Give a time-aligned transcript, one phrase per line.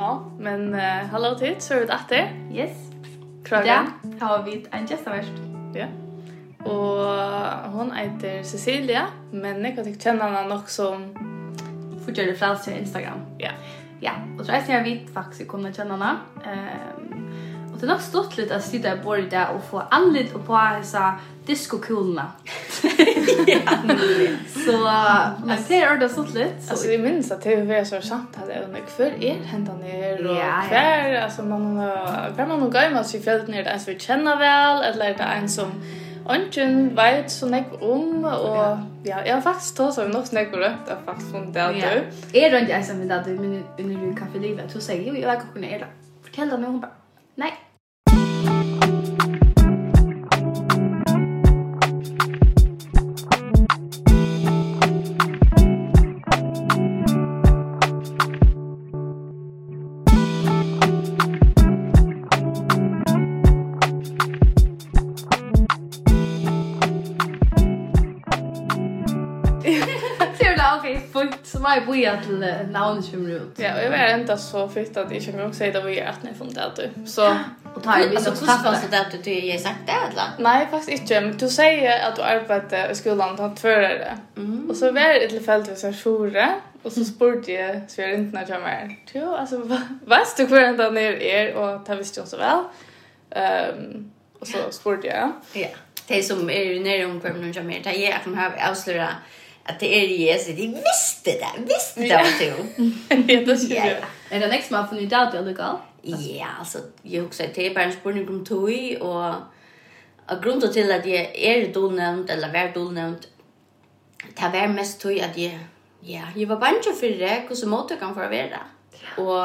[0.00, 2.32] Ja, men uh, hello tid, så är det etter.
[2.52, 2.70] Yes.
[3.44, 3.92] Kragen.
[4.20, 5.32] Ja, har vi en gästavärst.
[5.74, 5.86] Ja.
[6.64, 11.14] Och hon heter Cecilia, men jag kan ikke kjenne henne också som
[12.06, 13.20] fortsätter frälsa til Instagram.
[13.38, 13.50] Ja.
[14.00, 16.16] Ja, och så är jeg vidt faktiskt kommer känna henne.
[16.44, 17.09] Ehm
[17.80, 20.58] Det er nok stått litt at sitte i bordet der og få anlitt og på
[20.76, 21.00] disse
[21.48, 22.26] diskokulene.
[24.66, 26.60] Så jeg ser ordet har stått litt.
[26.68, 30.20] Altså, jeg minns at det var så sant at det undrer før er hentet ned,
[30.26, 31.80] og ja, hver, altså, man,
[32.36, 34.84] hver man går med oss i fjellet ned, det er en som vi kjenner vel,
[34.90, 35.72] eller det en som
[36.30, 40.60] Ongen vet så nek om, og ja, jeg har faktisk tås så nok nek og
[40.60, 41.96] rødt, jeg har faktisk funnet det at du.
[42.38, 45.16] Er det ikke en som vil det, du, men under kaffelivet, så sier jeg jo,
[45.16, 45.90] jeg vet ikke hvordan er det.
[46.28, 46.96] Fortell deg noe, hun bare,
[47.40, 47.52] nei,
[71.70, 73.52] bara boja till navnet som rut.
[73.56, 76.08] Ja, och jag var inte så fitt att jag kommer också säga att vi är
[76.08, 77.06] att ni funnit att du.
[77.06, 77.36] Så
[77.74, 80.24] Och tar vi så fast det att du är sagt det eller?
[80.38, 81.20] Nej, faktiskt inte.
[81.20, 84.18] Men du säger att du arbetar i skolan och för det.
[84.36, 84.70] Mm.
[84.70, 88.38] Och så var det ett fält så sjore och så spurte jag så jag inte
[88.38, 88.96] när jag mer.
[89.12, 89.58] Jo, alltså
[90.04, 92.64] vad du kvar ända ner är och det visste jag så väl.
[93.30, 94.10] Ehm
[94.40, 95.32] och så spurte jag.
[95.52, 95.68] Ja.
[96.06, 97.80] Det som är nere om kvar när jag mer.
[97.84, 99.08] Det är att man har avslöja
[99.64, 100.56] att det är Jesus.
[100.56, 101.62] De visste det.
[101.62, 102.52] Visste det var du.
[103.08, 104.04] Ja, det är det.
[104.30, 105.76] Är det nästa man får ni där då, det?
[106.04, 108.70] Ja, altså, jeg husker at det er bare en spørning om tog,
[109.00, 109.24] og
[110.28, 113.28] av grunnen til at jeg er dolnevnt, eller var dolnevnt,
[114.20, 115.58] det var mest tog at jeg,
[116.02, 118.60] ja, jeg var bare ikke for det, hvordan måte kan for å være.
[119.18, 119.42] Og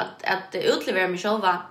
[0.00, 1.66] at, at utlevere meg selv var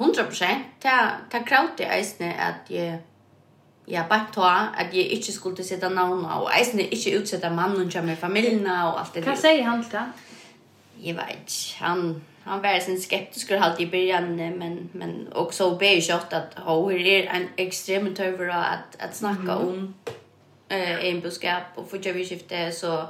[0.00, 0.98] 100%, det,
[1.32, 2.98] det kravte jeg eisne at jeg,
[3.88, 4.50] ja, bare ta
[4.82, 9.00] at jeg ikke skulle sitte navnet, og eisne ikke utsette mannen som er familien og
[9.00, 9.30] alt det der.
[9.30, 10.28] Hva sier han til det?
[11.02, 12.04] Jeg vet ikke, han
[12.44, 16.90] han var sen skeptisk och alltid i början men men också be ju att ha
[16.90, 19.68] hur är en extremt över att att snacka mm.
[19.68, 19.94] om
[20.68, 23.04] eh en buskap och för jag vill skifta så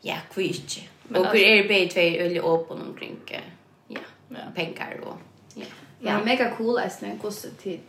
[0.00, 0.80] ja kvist.
[1.14, 4.36] Och hur är be två öl och på omkring ja, ja.
[4.54, 5.16] pengar och
[5.54, 5.64] ja.
[6.02, 7.80] Ja, mega cool är det kost tid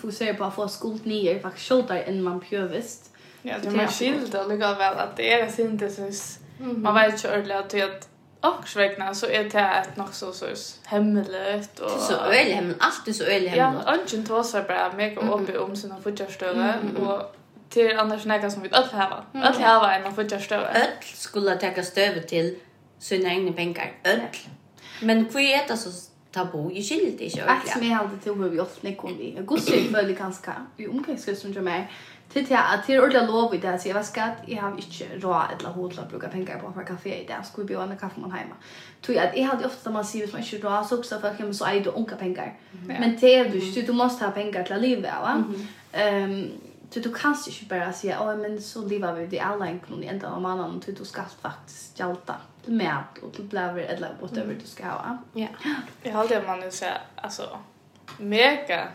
[0.00, 3.12] fokusera på att få skuld ner faktiskt skjuta in man pjövist.
[3.42, 6.38] Ja, det man skilda, det går väl att det är syntesis.
[6.58, 8.08] Man vet ju ordentligt att
[8.42, 10.46] Ångsvegna så är det ett något så så
[10.84, 13.82] hemligt och så öle hemmen alltid så öle hemmen.
[13.86, 17.36] Ja, ungen tåsar bara mig och uppe om sina fotjärstöre och
[17.68, 19.24] till annars näka som vi öll hava.
[19.34, 20.68] Öll hava en fotjärstöre.
[20.74, 22.56] Öll skulle ta stöve till
[22.98, 23.92] sina egna pengar.
[24.04, 24.20] Öll.
[25.02, 25.90] Men kvi är det så
[26.32, 27.56] tabu i skilt i kyrkan.
[27.56, 29.34] Att som jag hade till hur vi ofta kom vi.
[29.36, 30.66] Jag går så för det ganska.
[30.76, 31.86] Vi omkring ska som jag med.
[32.30, 33.76] Til til at det är ordentligt lov i det här.
[33.76, 36.72] jeg jag var skatt, jeg har ikke råd eller hod til å bruke penger på
[36.74, 37.46] for kafé i det.
[37.46, 38.54] skulle vi bjøre en kaffe man hjemme.
[39.02, 41.20] Tror jeg at jeg hadde ofte, när man sier, hvis man inte råd så også
[41.20, 42.50] for att så eier du unga penger.
[42.86, 45.10] Men det er du, ikke, du måste ha pengar till livet.
[45.22, 45.34] Va?
[45.34, 46.60] Mm
[46.90, 50.06] Så du kan ikke bare si, åh men så lever vi det alla en i
[50.06, 54.54] enda av mannen du du skal faktisk jalta til mat, og til blæver, eller whatever
[54.54, 55.16] du skal ha.
[55.34, 55.48] Ja.
[56.02, 56.86] Jag håller man nu så
[57.16, 57.42] alltså
[58.18, 58.88] mega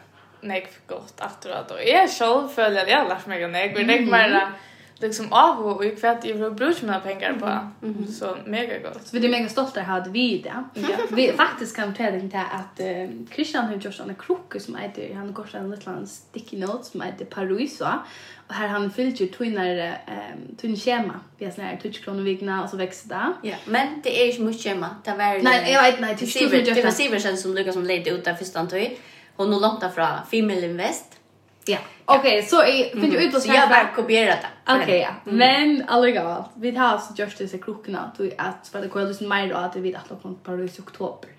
[0.46, 3.86] nek gott akkurat og jeg selv føler at jag har för mig och nekv, og
[3.86, 4.56] nekv mer
[5.00, 7.72] liksom av och i kvart i vår brus med pengar på.
[8.12, 9.14] Så mega gott.
[9.14, 10.64] Vi är mega stolta att ha det vid det.
[10.74, 10.98] Ja.
[11.12, 15.14] Vi faktiskt kan ta det till att uh, Christian har gjort en krok som heter,
[15.16, 18.00] han har gått en liten sticky note som heter Paruisa.
[18.48, 21.20] Och här han fyllt ju tunnare, um, tunn schema.
[21.38, 23.34] Vi har såna här tutsch kronor vikna och så växer det.
[23.42, 24.96] Ja, men det är ju inte mycket schema.
[25.04, 26.74] Det var Nej, jag vet inte.
[26.74, 28.98] Det var Siversen som lyckas som ledde ut där första antag
[29.36, 31.20] hon har lånat från Female Invest.
[31.66, 31.78] Ja.
[32.06, 34.74] Okej, okay, så är fick du ut och jag bara kopierat det.
[34.76, 35.32] Okej, ja.
[35.32, 39.30] Men alliga vi har så just det så krokna då att för det går liksom
[39.30, 41.30] mer då att vi vet att på på i oktober.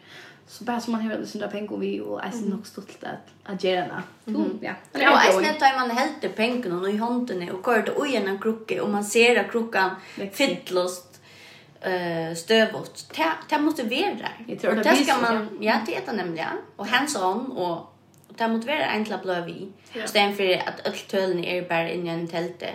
[0.48, 3.52] Så bara som man har liksom där pengar vi och är så nog stolt att
[3.52, 4.32] att göra det.
[4.32, 4.72] Så ja.
[4.92, 8.06] Ja, och är snett att man helt pengarna och i handen och kör det och
[8.06, 9.90] en krocka och man ser att krockan
[10.32, 11.15] fittlöst
[11.80, 13.06] eh stövot.
[13.16, 14.28] Det det motivera.
[14.46, 17.92] Jag tror det ska man ja det är det nämligen och hands on och
[18.28, 20.02] det motivera en till blå bli vi.
[20.02, 22.70] Istället för att öll tölen är bara inne i en tälte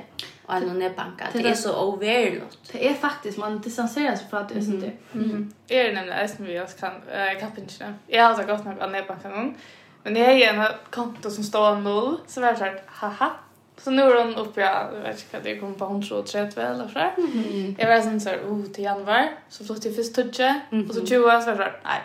[0.45, 1.27] och en någon banka.
[1.33, 2.57] Det är så overlåt.
[2.71, 4.95] Det är faktiskt man distanserar sig från det sånt där.
[5.11, 5.53] Mhm.
[5.67, 7.95] Är det nämligen som vi oss kan eh kapinchen.
[8.07, 9.55] Jag har så gott nog att näpa kan
[10.03, 13.31] Men det är en konto som står noll så var det så här haha
[13.83, 17.21] Så nu är hon uppe, jag vet inte vad det kommer på 130 eller så.
[17.21, 17.75] Mm.
[17.79, 19.27] Jag var sån så här, oh, till januari.
[19.49, 20.61] Så flyttade jag först tutje.
[20.71, 20.89] Mm.
[20.89, 22.01] Och så 20 så var jag så här, nej,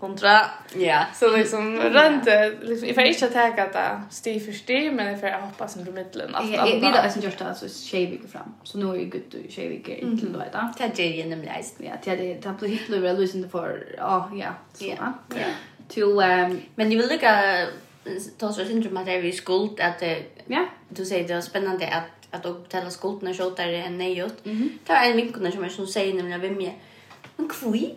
[0.00, 0.40] 100.
[0.76, 1.04] Ja.
[1.14, 5.20] Så liksom, rönte, liksom, jag får inte täcka att det styr för styr, men jag
[5.20, 6.30] får hoppa som på mittlen.
[6.52, 8.54] Jag vill att jag gjort det alltså tjej fram.
[8.62, 10.96] Så nu är ju gud och tjej veckor till då ett.
[10.96, 11.76] Det är ju nämligen läst.
[11.78, 12.16] Ja, det är
[12.60, 15.14] det blir väl lösande för, ja, ja, sådana.
[15.28, 15.36] Ja.
[15.88, 16.14] Till,
[16.74, 17.66] men jag vill lycka,
[18.38, 20.66] ta oss inte om att det är vi skuld att det Ja.
[20.88, 22.46] Du säger det är spännande att att
[22.86, 24.46] och skolorna tjottare än nejot.
[24.46, 24.68] Mm -hmm.
[24.86, 26.74] Det var en vinkunna som är som säger nämligen vem jag.
[27.36, 27.94] Men kvui?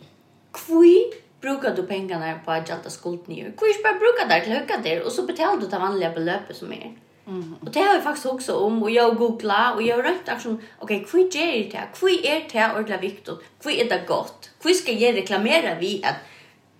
[0.51, 1.11] Kvui?
[1.41, 3.51] brukar du pengarna på att jalta skuldnivå.
[3.57, 6.71] Kvui bara brukar där till höga där och så betalar du det vanliga beloppet som
[6.71, 6.91] är.
[7.27, 7.55] Mm.
[7.61, 10.61] Och det har jag faktiskt också om och jag googlar och jag rönt att som
[10.79, 11.87] okej, okay, kvui ger det här?
[11.95, 13.39] Kvui är det här ordla viktigt?
[13.61, 14.49] Kvui är det gott?
[14.61, 16.15] Kvui ska jag reklamera vi att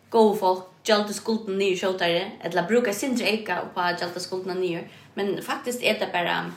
[0.10, 4.80] gå folk jalta skulden nio tjottare eller bruka sin drejka på att jalta skulden nio.
[4.80, 6.52] Mm Men faktiskt är det bara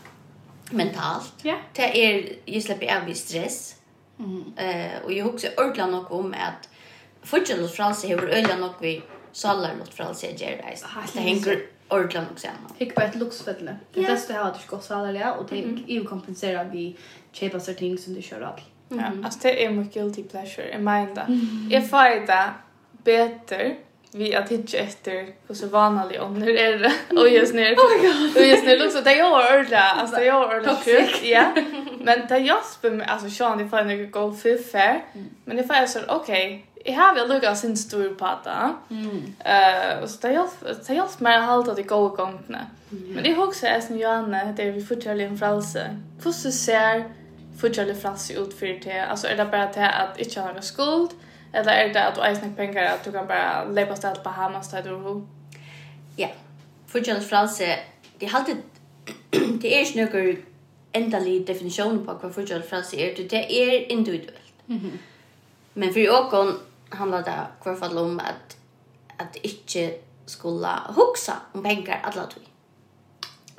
[0.71, 1.33] mentalt.
[1.43, 1.57] Ja.
[1.73, 3.77] Det är ju släpper av stress.
[4.19, 4.53] Mm.
[4.57, 6.69] Eh och jag också ordla nog om att
[7.23, 10.79] fortsätta fralse hur ölla nog vi sallar lot fralse ger dig.
[11.13, 12.51] Det hänger ordla nog sen.
[12.77, 13.77] Hick på ett luxfälle.
[13.93, 16.97] Det bästa är att du ska salla och tänk ju kompensera vi
[17.33, 18.61] köpa så ting som du kör all.
[18.89, 21.19] Ja, alltså det är mycket guilty pleasure i mind.
[21.73, 22.51] If I that
[23.05, 23.77] better
[24.13, 27.77] vi att hitta efter hur så vanlig om nu är det och just nu
[28.37, 31.53] och just nu också det jag har ordla alltså jag har ordla sjukt ja.
[32.01, 35.05] Men det jag spär med alltså Sean det får en go för fair
[35.45, 38.75] men det får så okej jag har väl lukat sin stor pata.
[39.45, 40.49] Eh och så det jag
[40.87, 44.71] det jag smär halt att det går gångna men det också är sen Johanna det
[44.71, 47.05] vi fortsätter en fralse hur så ser
[47.61, 51.11] fortsätter fralse ut för det alltså är det bara det att inte ha någon skuld?
[51.55, 54.69] Eller er det at du eisne penger at du kan bare lepa sted til Bahamas
[54.69, 55.23] der du vil?
[56.19, 56.29] Ja.
[56.87, 57.65] Fortjens fralse,
[58.21, 58.57] det er alltid,
[59.63, 60.37] det er ikke noe
[60.95, 64.53] endelig definisjon på hva fortjens fralse er, det er individuelt.
[64.67, 64.99] Mm -hmm.
[65.75, 66.59] Men for åkon
[66.93, 68.57] handlar det i fall om at,
[69.19, 69.95] at ikke
[70.27, 72.43] skulle huksa om penger alle tog.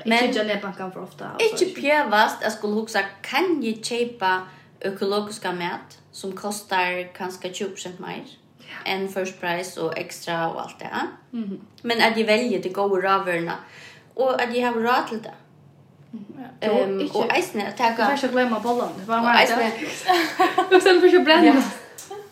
[0.06, 1.25] Men ikke gjelder bankan for ofta.
[1.40, 4.31] Ikke prøvast jeg skulle huksa, kan jeg kjøpe
[4.86, 6.00] økologiska mat?
[6.18, 8.25] som kostar kanske 20% mer
[8.60, 8.94] yeah.
[8.94, 10.90] än first price och extra och allt det.
[10.92, 11.02] Ja?
[11.38, 11.60] Mm -hmm.
[11.81, 13.56] Men att de väljer de goda råvarorna
[14.14, 15.34] och att de har råd till det.
[16.62, 17.84] Ehm och isne att ta.
[17.84, 18.90] Jag kanske glömma bollen.
[19.00, 19.44] Det var det?
[19.44, 19.72] Isne.
[20.75, 21.64] Och sen försöker bränna.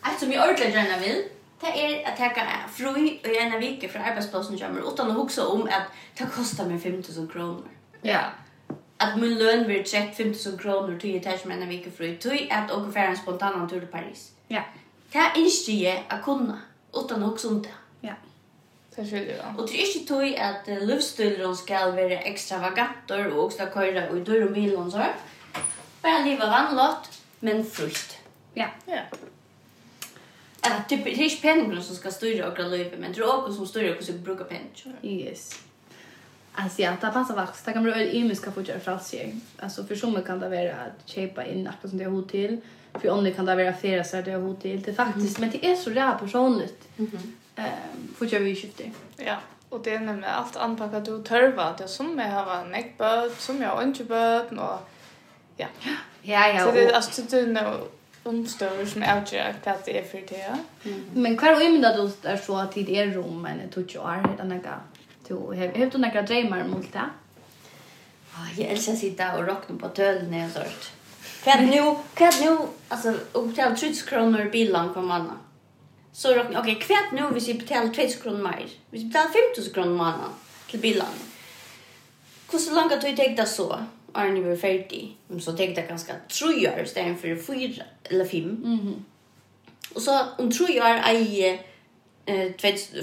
[0.00, 1.22] Alltså vi ordlar gärna vill.
[1.60, 2.42] Det är att ta
[2.72, 5.86] fri i en vecka från arbetsplatsen kommer utan att huxa om att
[6.18, 7.68] det kostar mig 5000 kronor.
[8.02, 8.10] Ja.
[8.10, 8.24] Yeah
[9.00, 12.08] at min løn blir trekt 5000 kroner til jeg tar som en av vike fru,
[12.20, 14.30] til at åker færre en spontan tur til Paris.
[14.50, 14.62] Ja.
[15.12, 16.56] Det er ikke jeg å kunne,
[16.96, 17.74] uten å huske om det.
[18.02, 18.16] Ja.
[18.96, 19.52] Det skylder jeg.
[19.58, 24.26] Og det er ikke tog at uh, løvstøyleren skal være ekstravaganter og skal køyre og
[24.26, 25.22] dør og mil og sånn.
[26.02, 27.10] Bare livet vannlått,
[27.40, 28.18] men frukt.
[28.56, 28.70] Ja.
[28.88, 29.04] Ja.
[30.64, 33.68] Eller, det er ikke peningene som skal styre åkra livet, men det er åkra som
[33.68, 34.96] styrer åkra som brukar peningene.
[35.04, 35.50] Yes.
[36.58, 37.64] Alltså ja, det passar faktiskt.
[37.66, 39.32] Det kan bli vara imiska för att göra fralsier.
[39.58, 42.60] Alltså för som kan det vara att köpa in akkurat som det är hot till.
[42.94, 44.82] För andra kan det vara flera så det är hot till.
[44.82, 46.88] Det är faktiskt, men det är så rätt personligt.
[46.98, 47.32] Mm -hmm.
[47.58, 48.86] Um, för att göra skiftet.
[49.16, 49.36] Ja,
[49.68, 51.74] och det är nämligen allt anpackat du törva.
[51.78, 54.88] Det är som jag har en äggböd, som jag har inte böd och
[55.56, 55.66] ja.
[56.22, 56.64] Ja, ja.
[56.64, 57.74] Så det är alltså det är nog
[58.26, 60.92] omstøver som er ikke hva det är för det.
[61.14, 64.48] Men hva er det du er så at det er rom enn 20 år, Det
[64.48, 64.78] noe?
[65.28, 67.10] Du, har du några drömmar om det?
[68.34, 70.92] Oh, jag älskar att sitta och rockna på tölen när jag sort.
[71.46, 75.38] Nu, kan nu, alltså, och betala 30 kronor bilen på mannen.
[76.12, 78.68] Så rockna, okej, okay, kvärt nu vi betalar 30 kronor mer.
[78.90, 80.30] Vi betalar 50 kronor mannen
[80.70, 81.06] till bilen.
[82.52, 83.78] Hur så långt har du tänkt det så?
[84.12, 85.16] Arne var färdig.
[85.40, 88.62] Så tänkte jag ganska tre år istället för fyra eller fem.
[88.64, 88.94] Mm -hmm.
[89.94, 91.54] Och så om tre år är jag
[92.26, 92.52] eh,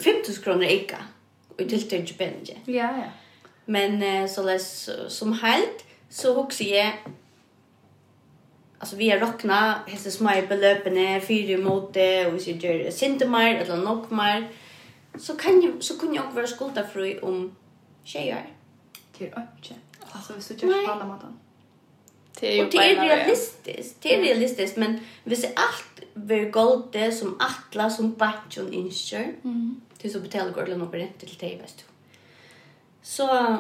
[0.03, 0.98] 50 kronor eka
[1.57, 2.57] i deltar inte bänge.
[2.65, 3.03] Ja, ja.
[3.65, 6.93] Men så läs som helt så huxar jag
[8.83, 14.05] alltså vi har rockna hese små belöpen fyra mot det och så gör sintemar eller
[14.10, 14.50] mer
[15.17, 17.55] så kan ju så kunde jag vara skolta fri om
[18.03, 18.50] tjejer.
[19.17, 19.77] Till öppet.
[20.12, 21.39] Alltså vi så just alla maten.
[22.39, 24.01] Det är ju det är realistiskt.
[24.01, 29.33] Det är realistiskt men vi ser allt vi går det som alla som batchon inskör.
[29.43, 31.83] Mm till så betalar går det nog rent till dig vet du.
[33.01, 33.57] Så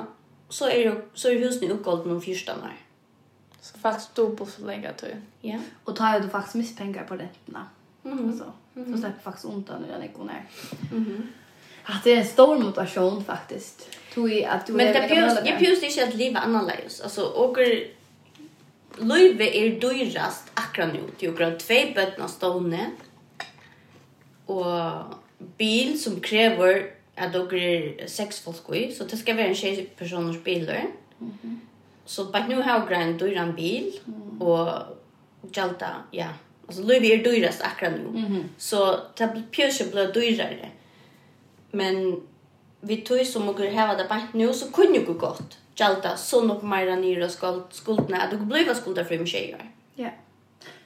[0.49, 2.75] så är det så är husen uppgålt någon första när.
[3.61, 5.21] Så faktiskt då på så länge att jag.
[5.41, 5.59] Ja.
[5.83, 7.67] Och tar du faktiskt miss pengar på räntorna.
[8.05, 8.29] Mm.
[8.29, 8.51] Alltså.
[8.73, 10.45] Så Så släpper faktiskt ont när den går ner.
[10.91, 11.27] Mhm.
[11.83, 13.97] Att det är en stor motivation faktiskt.
[14.13, 16.73] Tror i att du Men det bjuds jag pjus inte att leva annorlunda.
[17.03, 17.87] Alltså åker
[18.97, 20.99] Løyve er dyrast akkurat nu.
[21.19, 22.91] Det er jo grad tvei bøtna stående.
[24.47, 25.22] Og
[25.57, 29.89] bil som kräver att dere är sex folk i så det ska vara en tjej
[29.97, 30.85] personers bilar.
[31.17, 31.37] Mhm.
[31.43, 31.59] Mm
[32.05, 34.41] så bara nu har grand en en bil mm.
[34.41, 34.69] och
[35.53, 36.27] jalta ja.
[36.67, 38.19] Alltså Louis är dyrast akkurat nu.
[38.19, 38.43] Mm -hmm.
[38.57, 40.69] Så det blir pjörs blir dyrare.
[41.71, 42.21] Men
[42.81, 45.57] vi tog som och har det bara nu så kunde ju gå gott.
[45.75, 49.71] Jalta sån mer Maira nere skuld skuldna att det blev skuldar för mig tjejer.
[49.95, 50.03] Ja.
[50.03, 50.13] Yeah.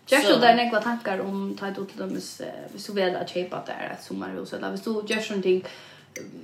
[0.09, 3.63] Jag så där några tankar om ta ett åt dem hvis du vill att köpa
[3.65, 5.65] där ett sommarhus eller hvis du gör sånt ting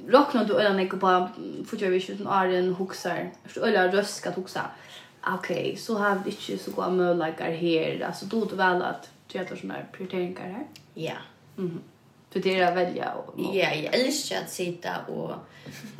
[0.08, 1.29] rocknar du eller något på
[1.65, 4.62] för jag vet inte en huxar eller röska huxa
[5.22, 9.55] okej så har vi inte så goda möjligheter här alltså då du väl att göra
[9.55, 11.17] såna prioriteringar här ja.
[11.55, 11.82] Mhm.
[12.34, 13.12] För det är att välja.
[13.12, 13.56] Och, och.
[13.56, 15.32] Ja, jag älskar att sitta och,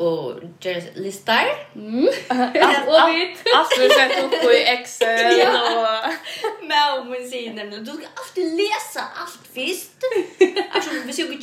[0.06, 0.34] och
[0.94, 1.46] listar.
[1.75, 2.08] Mm.
[2.88, 5.40] och vet Astrid sätter upp i Excel.
[5.40, 5.52] ja.
[5.80, 6.13] Och...
[6.68, 9.92] Med man min nämligen Du ska alltid läsa allt visst.
[10.72, 11.34] alltså, om vi ska gå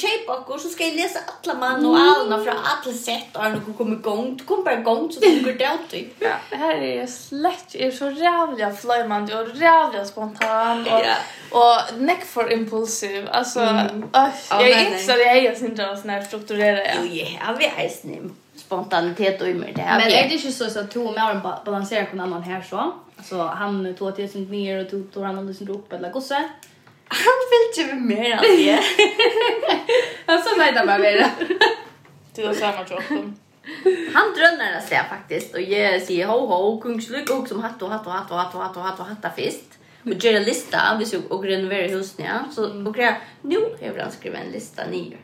[0.50, 3.36] och så ska jag läsa alla man och alla från alla sätt.
[3.36, 6.10] Och när du kommer igång, du kommer bara igång så du går det alltid.
[6.18, 7.66] Ja, här är jag slätt.
[7.74, 10.80] Jag är så rävliga flöjmande och rävliga spontan.
[10.80, 10.86] Och...
[10.86, 11.16] Ja.
[11.50, 13.28] Och neck for impulsive.
[13.28, 14.04] Alltså mm.
[14.12, 16.86] öh, jag är inte så det är synd att här strukturerad.
[16.96, 18.36] Jo, ja, vi är snim
[18.70, 19.98] spontanitet och mer det här.
[19.98, 22.92] Men är det inte så så att två mer balanserar på en annan här så?
[23.16, 26.48] Alltså han tog till sin ner och tog tog han och sin upp eller gosse.
[27.08, 28.80] Han vill inte vara mer än det.
[30.26, 31.26] Alltså, sa nej det bara mer.
[32.34, 33.02] Till att samma tråk.
[34.14, 38.06] Han drönnar det faktiskt och jag säger ho ho kungslyck och som hatt och hatt
[38.06, 39.79] och hatt och hatt och hatt och hatt och hatt och hatt och hatt och
[40.02, 42.38] Men gjør en lista, hvis du og renoverer husene, ja.
[42.54, 45.16] Så, och greia, nu har jag skrivit en lista nye.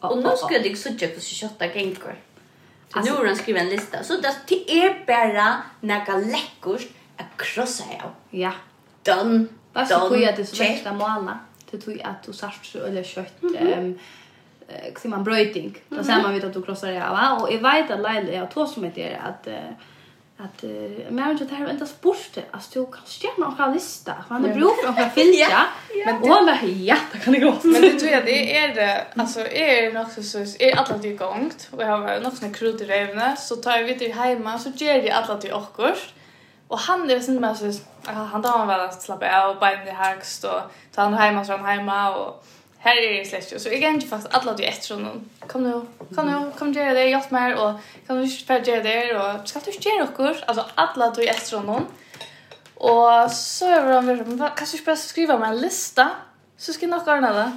[0.00, 2.16] Och nu ska jag så checka så 28 ganger.
[2.92, 4.04] Så nu har han skrivit en lista.
[4.04, 4.16] Så
[4.48, 8.10] det er bara några lekkert att krossa av.
[8.30, 8.52] Ja.
[9.02, 9.48] Done.
[9.72, 11.38] Vad så hvor jeg det så veldig å.
[11.70, 13.98] Det tror att du sørst så eller kött ehm
[14.68, 15.76] eh, man brøyting.
[15.90, 17.42] Da ser man vidt att du krossar av.
[17.42, 19.48] och jag vet att Leila, jag har tog som heter att
[20.38, 20.70] att uh,
[21.10, 24.14] men jag tar inte spurte att du kan stjärna och kan lista?
[24.28, 25.48] Vad det brukar och filja
[26.04, 29.06] men han var ja det kan det gå men det tror jag det är det
[29.16, 32.80] alltså är det också så är alla till gångt och jag har något såna krut
[32.80, 36.12] i revne så tar vi till hemma så ger jag alla till åkurs
[36.68, 37.72] och han är sån med så
[38.04, 40.60] han tar han väl att slappa av på bända hackst och
[40.94, 42.44] ta han hemma så han hemma och
[42.86, 45.86] här är det släkt så jag kan inte fast alla du efter någon kom nu
[46.14, 47.08] kom nu kom göra det.
[47.08, 47.72] Hjälp mer och
[48.06, 51.86] kan du för göra det och ska du göra något alltså alla du efter någon
[52.74, 56.10] och så är de vad kan du bara skriva med en lista
[56.56, 57.52] så ska nog ordna det.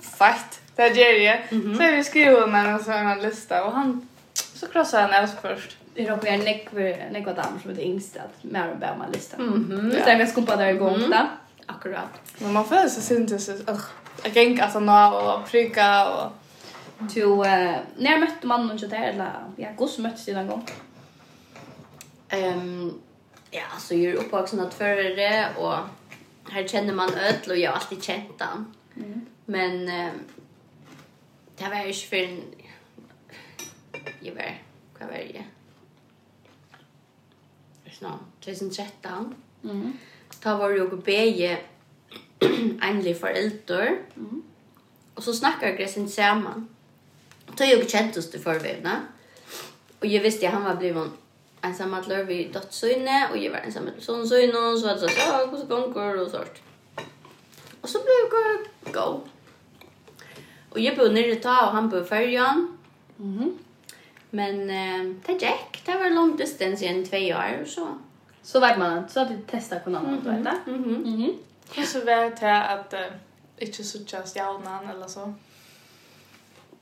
[0.00, 4.08] Fakt det gör jag så vi skriver med en sån lista och han
[4.54, 6.80] så krossar han oss först det råkar jag nekva
[7.12, 9.40] nekva dam som är yngst att mer och bämma listan.
[9.40, 10.04] Mm -hmm.
[10.04, 11.26] Så jag ska på där igång då.
[11.66, 12.12] Akkurat.
[12.38, 13.32] Men man får så synd
[13.66, 13.80] att
[14.24, 16.32] jag gick alltså nå och pryka och
[17.14, 20.66] to eh när mötte man någon så där eller ja, gos möttes det en gång.
[22.28, 23.00] Ehm
[23.50, 25.76] ja, så jag är uppvuxen att före det och
[26.50, 28.74] här känner man ödl och jag har alltid känt han.
[28.96, 29.26] Mm.
[29.44, 30.12] Men eh,
[31.56, 32.42] det var ju för en
[34.20, 34.58] jag var
[34.98, 35.44] vad var det?
[37.92, 39.34] Snart 2013.
[39.64, 39.92] Mm.
[40.40, 41.58] Ta var jag och BG
[42.88, 43.94] enlig forelder.
[44.16, 44.42] Mm.
[45.16, 46.68] Og så snakker jeg sin sammen.
[47.48, 49.00] Og tog jo kjent oss til forvevna.
[50.00, 51.10] Og jeg visste at han var blivet
[51.64, 54.98] ensam at lør vi dødsøyne, og jeg var ensam at sånn søyne, og så var
[54.98, 56.60] det så, ja, hvordan gonger og sånt.
[57.82, 59.06] Og så ble jeg gå.
[60.70, 62.68] Og jeg bor nere ta, og han bor fyrjan.
[63.18, 63.50] Mm -hmm.
[64.30, 67.86] Men eh, det gikk, det var long distance igjen, tve år, og så.
[68.42, 70.24] Så vet man, så hadde du testet hvordan man, mm -hmm.
[70.24, 70.72] du vet det.
[70.72, 70.98] Mm -hmm.
[70.98, 71.32] Mm -hmm
[71.76, 73.00] och så vet jag att uh,
[73.58, 75.34] inte så just jaunan eller så?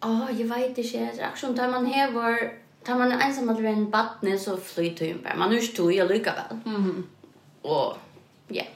[0.01, 0.99] Ja, oh, jag vet inte.
[0.99, 2.53] Reaktion där man har
[2.87, 5.37] tar man är ensam att vara en badne så flyter ju bara.
[5.37, 6.75] Man är ju stor, jag lyckas väl.
[6.75, 7.07] Mm.
[7.63, 8.55] Och ja.
[8.55, 8.67] Yeah.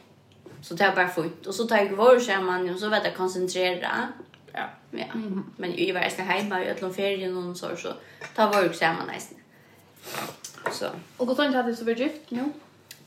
[0.63, 1.47] Så det är bara fint.
[1.47, 4.09] Och så tar jag vår så man så vet jag koncentrera.
[4.53, 4.65] Ja.
[4.91, 5.05] Ja.
[5.15, 5.45] Mm.
[5.57, 7.93] Men jag var jag hemma i ett ferien och så så
[8.35, 9.39] tar vår så man nästan.
[10.73, 10.87] Så.
[11.17, 12.27] Och då tänkte jag att det så var gift.
[12.29, 12.53] Jo.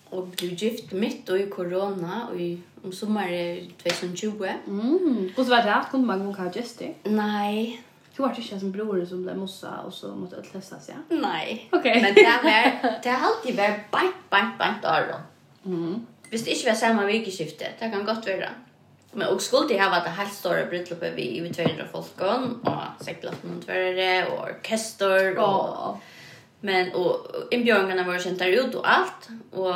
[0.10, 4.48] Och du gift mitt och i corona och i om sommaren 2020.
[4.68, 5.34] Mm.
[5.36, 5.86] Hur var det?
[5.92, 6.94] Kunde man gå och det?
[7.04, 7.84] Nej.
[8.16, 10.96] Du var inte som bror som blev mossa och så måste att testa sig.
[11.10, 11.70] Nej.
[11.72, 12.02] Okay.
[12.02, 15.22] Men det var det har alltid varit bant bant bant öron.
[15.66, 16.06] Mm.
[16.30, 17.66] Visst inte var samma vikeskifte.
[17.80, 18.50] Det kan gott vara.
[19.12, 23.06] Men och skulle det ha varit det helt stora bröllopet vi i 200 folk och
[23.06, 25.98] seglat mot tvärre och orkester och oh.
[26.60, 29.75] men och inbjudningarna var sent där ut och allt och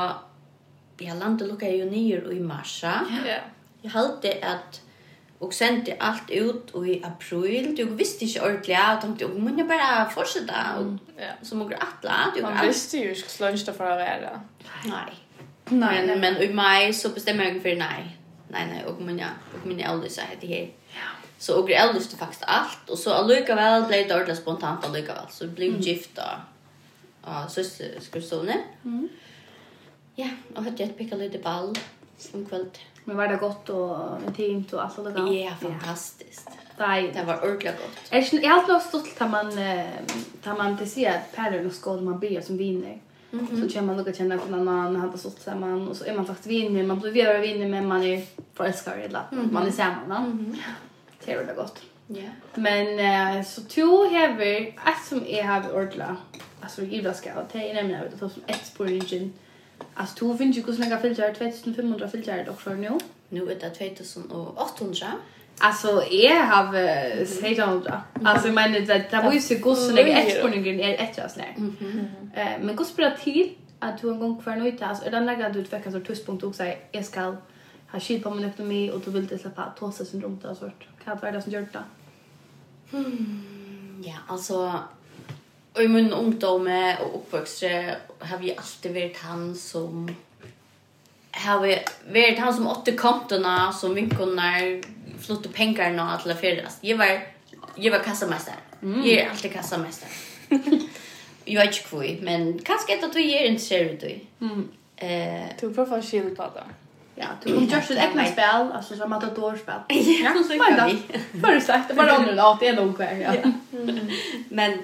[1.01, 2.99] ja, landet lukket jo nye i marsa.
[3.25, 3.41] Ja.
[3.83, 4.81] Jeg halte at
[5.39, 7.69] og sendte alt ut i april.
[7.77, 11.35] Du visste ikke ordentlig, og tenkte, og må bare fortsette, og ja.
[11.43, 12.15] så må du atle.
[12.35, 14.33] Du Man visste jo ikke slunch det for å være.
[14.89, 15.11] Nei.
[15.69, 18.07] Nei, men, men i mai så bestemmer jeg for nei.
[18.49, 20.09] Nei, nei, og min, og min eldre
[20.41, 20.67] det her.
[20.95, 21.13] Ja.
[21.37, 25.27] Så og jeg visste faktisk alt, og så allikevel ble det ordentlig spontant allikevel.
[25.29, 25.83] Så ble jeg mm.
[25.85, 28.57] gift av søsterskriftstående.
[28.83, 29.09] Mm.
[30.17, 31.75] Ja, og hade jag picka lite ball
[32.33, 32.65] om kväll.
[33.03, 33.97] Men var det gott och
[34.27, 35.33] intimt och allt det där?
[35.33, 36.49] Ja, fantastiskt.
[36.77, 38.41] Nej, det var ordentligt gott.
[38.41, 39.51] Jag har alltid nog stolt att man
[40.43, 43.01] tar man till sig att Perren och skål man blir som vinner.
[43.31, 43.61] Mm -hmm.
[43.61, 46.15] Så känner man något känner på någon annan, han har stått samman och så är
[46.15, 50.25] man faktiskt vinner, man blir vidare vinner men man är förälskare eller man är samman.
[50.25, 50.57] Mm -hmm.
[51.25, 51.81] Det är gott.
[52.07, 52.15] Ja.
[52.15, 52.31] Yeah.
[52.55, 56.17] Men uh, så två häver, ett som är här ordla,
[56.61, 59.31] alltså givla ska, det är nämligen ett som ett spår i
[59.93, 62.97] Alltså du finns ju hur länge filter 2500 filter för nu.
[63.29, 65.07] Nu är det 2800.
[65.59, 68.01] Alltså jag har sett om det.
[68.23, 71.17] Alltså men det det var ju så god så länge ett på någon är ett
[71.17, 71.55] jag snär.
[72.35, 75.49] Eh men gott spelar till att du en gång kvar nu alltså är eller lägga
[75.49, 77.35] du veckan så tuspunkt och säga jag ska
[77.91, 80.73] ha skit på min ekonomi och du vill det släppa tosa syndrom och sånt.
[81.03, 81.83] Kan det vara det som gör det?
[84.03, 84.79] Ja, alltså
[85.77, 87.63] Och i min ungdom och uppväxt
[88.19, 90.15] har vi alltid varit han som
[91.31, 94.53] har vi varit han som åtte kontona som vinkorna
[95.19, 96.77] flyttar pengarna och alla färdas.
[96.81, 97.21] Jag var
[97.75, 98.55] jag var kassamästare.
[98.81, 98.99] Mm.
[98.99, 100.09] Jag är alltid kassamästare.
[101.45, 104.19] jag är inte kvui, men kanske att du är intresserad du.
[104.45, 104.69] Mm.
[104.95, 106.63] Eh, du får få skilja på det.
[107.15, 109.75] Ja, du har just ett egna spel, alltså som att du har spel.
[110.23, 111.19] Ja, så kan vi.
[111.39, 113.53] Bara sagt, bara under en det en ung kvar.
[114.49, 114.79] Men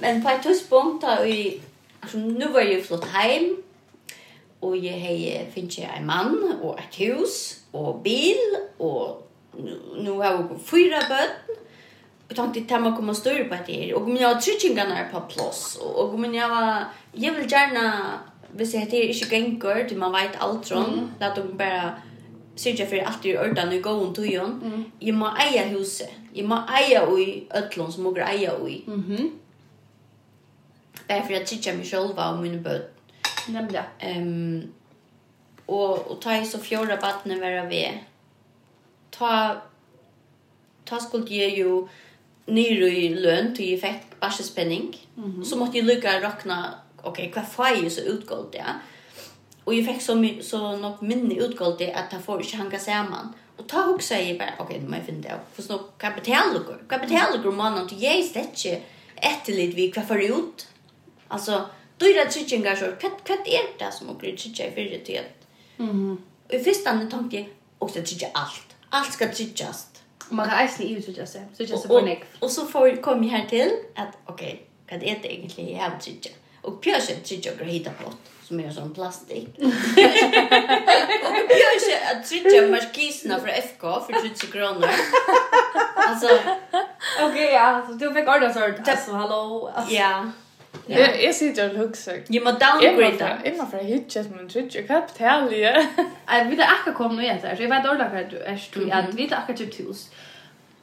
[0.00, 1.60] Men på ett tidspunkt då i
[2.00, 3.56] alltså nu var jag flott hem
[4.60, 8.36] och jag hej finns jag en man och ett hus och bil
[8.76, 9.30] och
[9.96, 11.56] nu har jag fyra barn
[12.28, 15.76] och tänkte att man kommer större på det och om jag har tryckingarna på plats
[15.76, 18.20] och men jag var jag vill gärna
[18.56, 21.08] hvis jeg heter ikke gengur til man vet alt sånn mm.
[21.20, 21.94] la dem bare
[22.56, 24.84] syrja for alt i ordan i gåen tøyen mm.
[25.02, 27.26] jeg må eie huset jeg må eie i
[27.58, 29.28] øtlån som må eie i mm -hmm
[31.08, 32.82] bare for jeg trykker meg selv og mine bød.
[33.48, 33.84] Nämligen.
[34.18, 34.72] Um,
[35.68, 38.02] og, og ta i så fjorda battene være ved.
[39.12, 39.30] Ta,
[40.86, 41.88] ta skulle jeg jo
[42.46, 44.94] nyr i løn til jeg fikk barsespenning.
[45.16, 45.44] Mm -hmm.
[45.44, 48.58] Så måtte jeg lycka räkna, okej, okay, vad får jag så utgått det?
[48.58, 48.72] Ja?
[49.64, 52.78] Og jeg fikk så, my, så nok minne utgått det at jeg får ikke hänga
[52.78, 53.34] sammen.
[53.58, 55.40] Og ta också jag bara, okej, okay, nu måste jag finna det.
[55.52, 56.78] För så kapitalluckor.
[56.88, 58.84] Kapitalluckor mannen, jag är släckig
[59.16, 60.66] ett till lite vi kvar förut.
[61.28, 61.64] Alltså
[61.98, 65.24] dyra trickingar så kött kött är det som åker tricka i för det.
[65.76, 66.22] Mhm.
[66.48, 67.46] I första hand tänkte jag
[67.78, 68.76] också tricka allt.
[68.90, 69.86] Allt ska trickas.
[70.28, 71.42] Man kan eisen ju tricka sig.
[71.56, 72.24] Så just på nek.
[72.38, 75.98] Och så får kom jag här till att okej, vad är det egentligen jag har
[75.98, 76.30] tricka?
[76.62, 79.48] Och pjösen tricka och hitta plott som är sån plastik.
[79.58, 79.64] och
[81.48, 84.88] pjösen att tricka markiserna för FK för 30 kronor.
[86.08, 86.26] alltså
[87.20, 88.88] Okej, okay, ja, så du fick ordna sånt.
[88.88, 89.72] alltså hallå.
[89.90, 90.30] Ja.
[90.88, 90.98] Ja.
[90.98, 92.12] Jeg, jeg sitter og hukser.
[92.30, 93.30] Jeg må downgrade det.
[93.44, 95.86] Jeg må fra hitjes, men tror ikke, hva betaler jeg?
[96.30, 99.16] Jeg vet akkurat hva nå jeg så jeg vet ordentlig hva du er stod, jeg
[99.16, 100.04] vet akkurat til tus.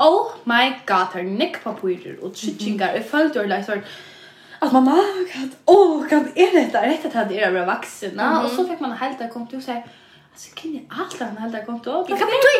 [0.04, 3.84] Oh my god, her nikk papirer og tryttingar, jeg følte ordentlig sånn,
[4.63, 4.98] at mamma,
[5.67, 6.82] åh, hva er dette?
[6.84, 9.63] Rett at jeg er av vaksina, og så fikk man helt det kom til å
[10.34, 11.91] Alltså kan jag allt han halda konto?
[11.91, 12.54] Jag kan inte.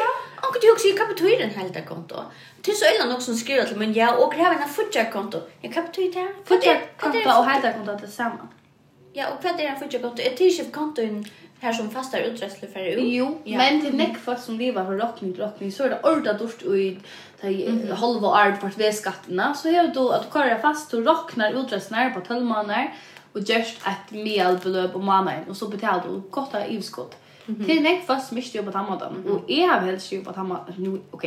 [0.48, 2.16] Och du också kan inte den halda konto.
[2.62, 5.42] Till så illa någon som skriver till men ja och kräver en futja konto.
[5.62, 6.34] Jag kan inte det.
[6.46, 8.52] Futja konto och halda konto tillsammans.
[9.14, 10.22] Ja, och vad är en futja konto?
[10.22, 11.02] Ett t-shirt konto
[11.60, 13.04] här som fastar utrustning för ut.
[13.04, 13.58] Jo, ja.
[13.58, 17.00] men till näck fast som lever för rockning rockning så är det ordat dort i
[17.42, 21.64] ta halva art vart vi skatterna så är det då att köra fast och rocknar
[21.64, 22.94] utrustningar på 12 månader
[23.34, 27.23] och just ett medelbelöp om månaden och så betalar du gott av utskott.
[27.48, 27.66] -hmm.
[27.66, 29.24] Det er nekk fast som ikke jobber på tammaten.
[29.28, 31.02] Og jeg har helst ikke jobber på tammaten.
[31.12, 31.24] Ok,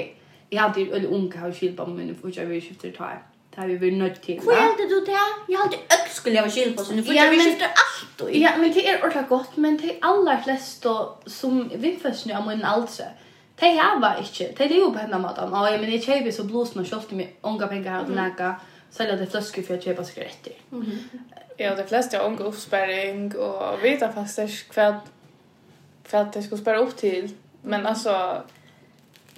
[0.53, 2.97] jeg har alltid øyne unge har skilt på min, for ikke jeg vil skifte til
[2.97, 3.17] tøy.
[3.51, 4.41] Det har vi vært nødt til.
[4.41, 5.21] Hvor er det du det?
[5.49, 8.35] Jeg har alltid økt skulle jeg ha skilt på sin, for jeg vil skifte alt.
[8.41, 10.87] Ja, men det er ordentlig godt, men det er aller flest
[11.27, 13.05] som vindføstene av min aldre.
[13.61, 14.55] Det har var ikke.
[14.59, 15.53] Det er jo på henne maten.
[15.53, 18.55] Å, men jeg kjøper så blåsen og kjøpte med unge penger her og nægge.
[18.91, 20.53] Selv det fløsker for jeg kjøper sigaretter.
[21.59, 24.91] Ja, det fleste har unge oppsperring, og vi tar faktisk hva
[26.07, 27.35] för att det skulle spara upp till.
[27.63, 28.43] Men alltså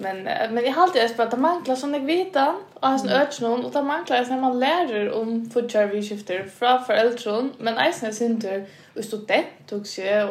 [0.01, 3.41] men men jag har alltid spelat att mankla som jag vet han och han öts
[3.41, 8.13] någon och det manglar när man lär om för vi skifter från föräldrar men isen
[8.13, 9.85] synter och student och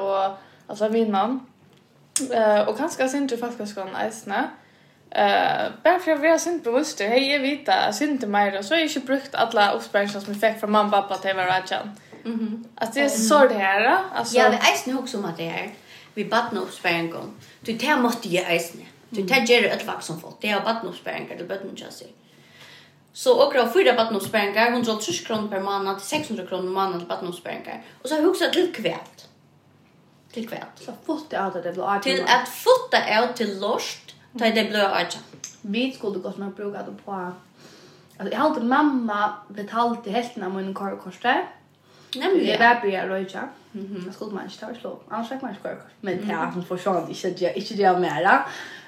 [0.05, 1.47] och alltså vinnan.
[2.33, 4.33] Eh och kanske synter faktiskt kan isen.
[5.11, 8.75] Eh bara för att vi har synt bevisst hej jag vet att synte mer så
[8.75, 11.79] är ju brukt alla uppspärringar som vi fick från mamma pappa till varandra.
[12.23, 12.65] Mhm.
[12.75, 14.37] Alltså det är så det här alltså.
[14.37, 15.71] Ja, det är ju också om det här
[16.19, 17.35] vi badna oppsparing om.
[17.63, 18.87] Du tar måtte jeg eisne.
[19.11, 20.41] Du tar gjerne et vaks som folk.
[20.43, 22.11] Det er badna oppsparing til bøtten kjasser.
[23.15, 27.01] Så åker av fyra badna oppsparing, 130 kroner per måned til 600 kroner per måned
[27.01, 27.65] til badna oppsparing.
[28.03, 29.27] Og så har jeg hukset til kvælt.
[30.35, 30.83] Til kvælt.
[30.85, 35.23] Så fotta av det ble Til at fotta av til lort, da det ble artja.
[35.63, 37.13] Vi skulle gått med bruka det på...
[38.21, 41.47] Alltså jag har inte mamma betalt i hälften av min korvkorsar.
[42.17, 42.47] Nemlig.
[42.47, 43.49] Det var bra röja.
[43.73, 44.03] Mhm.
[44.07, 44.99] Jag skulle man inte ta slå.
[45.09, 45.79] Annars fick man inte kvar.
[46.01, 48.45] Men det har hon försvann inte det inte det mera.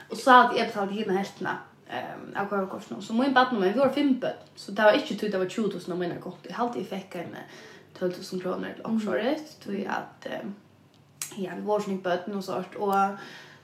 [0.09, 1.49] Och så hade jag betalt hela hälften
[1.89, 3.03] ehm av kvarkorsen.
[3.03, 4.31] Så min barn men vi var fem bud.
[4.57, 6.39] Så det var inte tydligt det var 20 000 av mina kort.
[6.49, 7.37] Jag hade ju fick en
[7.99, 9.61] 12000 kronor eller också rätt.
[9.61, 10.27] Tror jag att
[11.37, 12.95] ja, vi var snitt bud och sånt och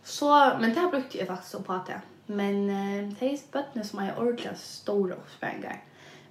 [0.02, 1.90] så men det här brukte jag faktiskt så på att
[2.26, 2.66] Men
[3.18, 5.84] det är bötterna som är ordentligt stora uppspängar.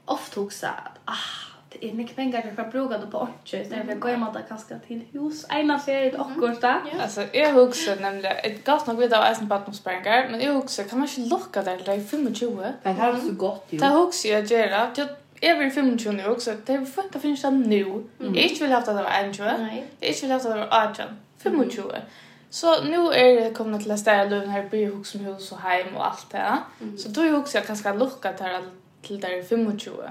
[0.05, 3.85] Ofta också att ah, det är mycket pengar för att bruka det på orcher istället
[3.85, 5.45] för att gå hem och kaska till hus.
[5.49, 6.81] Ena ser ett åkort där.
[7.01, 10.99] Alltså, jag huxar nämligen, ett gott nog vid av eisen badnumspengar, men jag huxar, kan
[10.99, 12.07] man inte locka där till
[12.37, 12.57] 25?
[12.83, 13.77] Men det här är så gott ju.
[13.77, 14.91] Det huxar jag gärna.
[14.95, 15.07] Jag
[15.41, 18.03] är väl 25 nu också, det är fint att finnas det nu.
[18.17, 19.53] Jag inte vill ha att det var 21,
[19.99, 21.05] jag inte vill ha att det var 18,
[21.69, 21.91] 25.
[22.49, 25.57] Så nu är det kommit till att ställa löven här, blir huxar med hus och
[25.57, 26.57] hem och allt det.
[26.97, 28.63] Så då huxar jag också ganska locka där att
[29.07, 29.67] till där 25,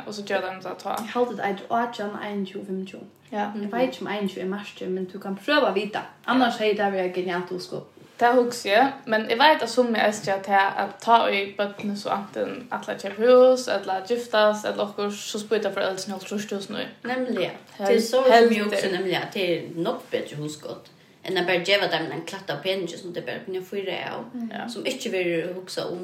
[0.06, 0.90] och så gjør de att ta.
[0.98, 2.48] Jag halte det er 18, 21,
[2.88, 3.00] 25.
[3.30, 3.52] Ja.
[3.62, 5.86] Jag vet inte om 21 er mars men du kan pröva vita.
[5.86, 6.00] vite.
[6.24, 7.90] Annars är det veldig genialt att skåpe.
[8.20, 11.96] Det husker jeg, men jag vet att som jeg ønsker at jeg ta i bötten
[11.96, 15.98] så enten att jeg köpa hus, at jeg giftes, at dere så spytter for alle
[15.98, 16.78] sine halvtrøst hos nå.
[17.04, 17.50] Nemlig.
[17.78, 20.90] Det er så som jeg også nemlig at det er nok bedre husgått
[21.24, 24.26] enn jeg bare gjør dem en klatt av penger som det bare kunne fyre av,
[24.68, 26.02] som ikke vil huske om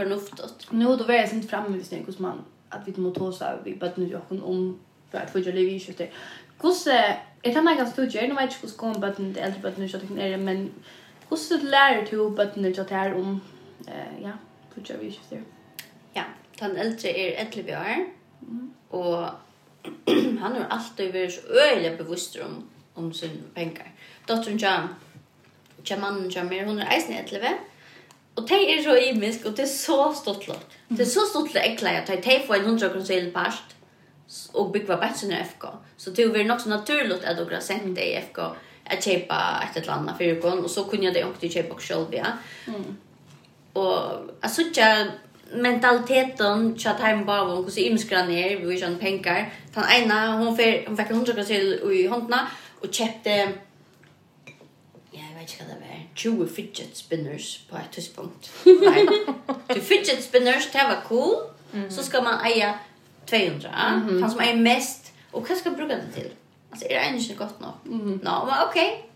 [0.00, 0.72] förnuftigt.
[0.72, 3.42] Nu då var jag inte framme vid det hos man att vi måste ta oss
[3.42, 6.10] av vi bara nu jag om för att få ju leva i köttet.
[6.60, 9.72] Kus är det några studier nu vet inte hur ska man bara inte äldre bara
[9.76, 10.70] nu så det är men
[11.28, 13.40] kus lär du bara nu jag här om
[13.86, 14.32] eh ja,
[14.74, 15.44] future vi köttet.
[16.12, 16.22] Ja,
[16.58, 18.06] den äldre är 11 år
[18.88, 19.28] och
[20.40, 23.92] han har alltid varit så öjliga bevisst om om sin pengar.
[24.26, 24.88] Dottern Jan,
[25.82, 27.48] Jaman Jamir, hon är eisen 11
[28.36, 30.78] Og det er så imisk og det er så stort lott.
[30.88, 33.76] Det er så stort lott ekle, at det får en hundra kronor past
[34.52, 35.64] och bygga bättre i FK.
[35.96, 38.38] Så det är nok så naturligt har sendt det i FK
[38.90, 41.86] at köpa et eller annet för gång och så kunne jeg det också köpa også
[41.86, 42.26] selv, ja.
[42.66, 42.96] Mm.
[44.42, 45.12] jeg synes ikke
[45.62, 49.50] mentaliteten chat hem bara hon hur imskra er, vi tjänar pengar.
[49.74, 52.38] Den ena hon fick hon fick 100 kronor i handen
[52.80, 53.30] och köpte
[55.12, 58.50] Ja, jag vet inte vad det var 20 fidget spinners på ett tidspunkt.
[58.64, 59.06] Nej.
[59.74, 61.36] Du fidget spinners, det var cool.
[61.72, 61.90] Mm -hmm.
[61.90, 62.78] Så ska man eja
[63.26, 63.70] 200.
[63.70, 64.20] Mm -hmm.
[64.20, 65.12] Han som är mest.
[65.30, 66.30] Och vad ska man bruka det till?
[66.70, 67.70] Alltså är det ändå inte gott nog?
[67.86, 68.24] Mm -hmm.
[68.24, 69.10] No, men okej.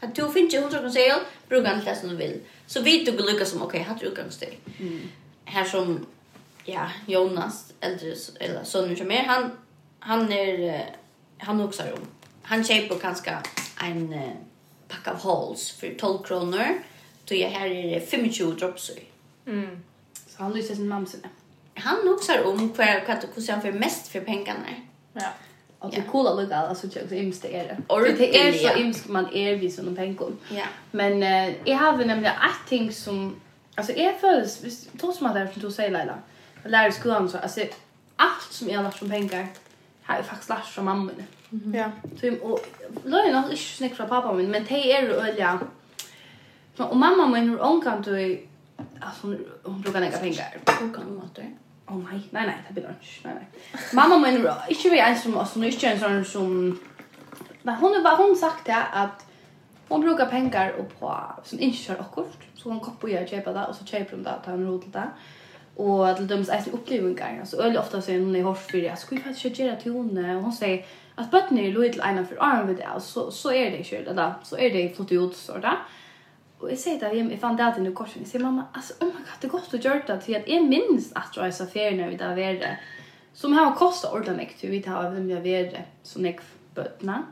[0.00, 1.18] Att du finns ju hundra konsel,
[1.48, 2.40] brukar han det som du vill.
[2.66, 4.54] Så vet du lyckas som, okej, har du utgångstid.
[4.78, 5.00] Mm.
[5.44, 6.06] Här som,
[6.64, 9.50] ja, Jonas, äldre, eller sonen som är, han,
[9.98, 10.90] han är,
[11.38, 12.06] han också om.
[12.42, 13.42] Han köper ganska
[13.84, 14.12] en,
[14.88, 16.82] pack av holes för 12 kronor.
[17.24, 19.02] Då jag här är det 25 drops i.
[19.46, 19.82] Mm.
[20.26, 21.28] Så han lyser sin mamma sina.
[21.74, 24.66] Han också har om vad hur han får mest för pengarna.
[25.12, 25.28] Ja.
[25.78, 27.76] Och det coola lugga alltså jag så imst det är det.
[27.86, 30.32] Och det är så imst man är vi såna pengar.
[30.48, 30.64] Ja.
[30.90, 33.40] Men eh, jag har nämligen ett ting som
[33.74, 36.18] alltså är föls trots som att det du säger Leila.
[36.64, 37.60] Lärarskolan så alltså
[38.16, 39.48] allt som jag har lagt som pengar
[40.02, 41.10] har jag faktiskt lagt från mamma.
[41.12, 41.26] Mm
[41.74, 41.90] Ja.
[42.20, 42.60] Så och
[43.04, 45.60] låg nog inte snack från pappa min, men det är öliga.
[46.76, 48.46] Och mamma min hur hon kan du
[49.00, 50.58] alltså hon brukar lägga pengar.
[50.80, 51.46] Hon kan mat det.
[51.86, 53.20] Oh nej, nej nej, det blir lunch.
[53.24, 53.46] Nej nej.
[53.92, 56.78] Mamma min inte vi ens som alltså nu inte en sån som
[57.62, 59.26] men hon var hon sagt det att
[59.88, 63.66] hon brukar pengar och på som inte kör akkurat så hon koppar jag köpa det
[63.66, 65.08] och så köper hon det att han rotar det
[65.76, 69.20] och till döms är upplevelser alltså öl ofta så när jag hörs för jag skulle
[69.20, 72.76] faktiskt göra till hon och hon säger att bötten är lite ena för arm vid
[72.76, 75.78] det så så är det ju det så är det flott ut så där
[76.58, 78.22] Och jag säger det, jag fann det alltid nu korsen.
[78.22, 80.20] Jag säger mamma, alltså, oh my god, det är gott att göra det.
[80.20, 82.78] Till att jag minns att jag är så färg när vi där var det.
[83.32, 85.84] Som har kostat ordentligt mycket, vi tar av vem jag var det.
[86.02, 86.40] Så när jag
[86.74, 87.22] bötna.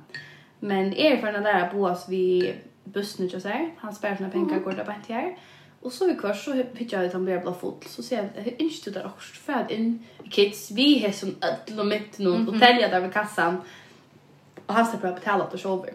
[0.61, 2.55] Men erfarna där på oss vi
[2.85, 3.75] bussen, inte så här.
[3.79, 5.37] Han spär sina pengar, går där på ett här.
[5.85, 8.63] Och så i kvar så pitchar jag utan blir blå fot så ser jag hur
[8.63, 12.89] inte där också färd in kids vi har som ödel och mitt någon och tälja
[12.89, 13.61] där vid kassan
[14.67, 15.95] och han släpper att betala och sover.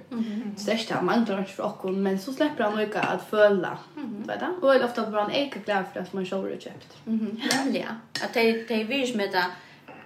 [0.58, 3.30] Så det är inte han manglar inte för åkon men så släpper han öka att
[3.30, 3.78] följa.
[4.26, 4.68] Vet du?
[4.68, 6.98] Och ofta bara en eka kläder för att man sover och köpt.
[7.74, 8.24] ja.
[8.24, 9.46] Att det är vis med det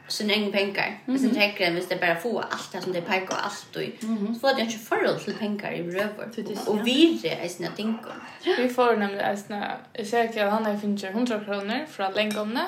[0.07, 0.99] sin egen pengar.
[1.05, 1.21] Mm -hmm.
[1.21, 3.81] Sen tänker jag att det bara få allt det som det pekar och allt och
[3.81, 4.33] mm -hmm.
[4.33, 6.29] så får det inte förhåll till pengar i röver.
[6.67, 8.13] Och vi är sina dinkor.
[8.57, 12.67] Vi får nämligen sina, jag säger att han har finnit 100 kronor från längomna.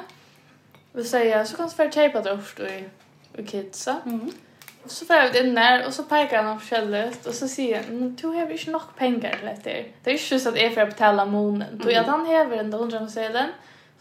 [0.94, 2.84] Vi säger så kan vi köpa det ofta i,
[3.38, 3.96] i kidsa.
[4.06, 4.32] Mm -hmm.
[4.84, 7.84] Och så får jag det där och så pekar han på kället och så säger
[7.84, 9.92] han, du har inte nog pengar till det här.
[10.04, 11.68] Det är inte så att jag får betala månen.
[11.68, 11.88] Mm -hmm.
[11.88, 13.46] Du att han häver den 100 kronor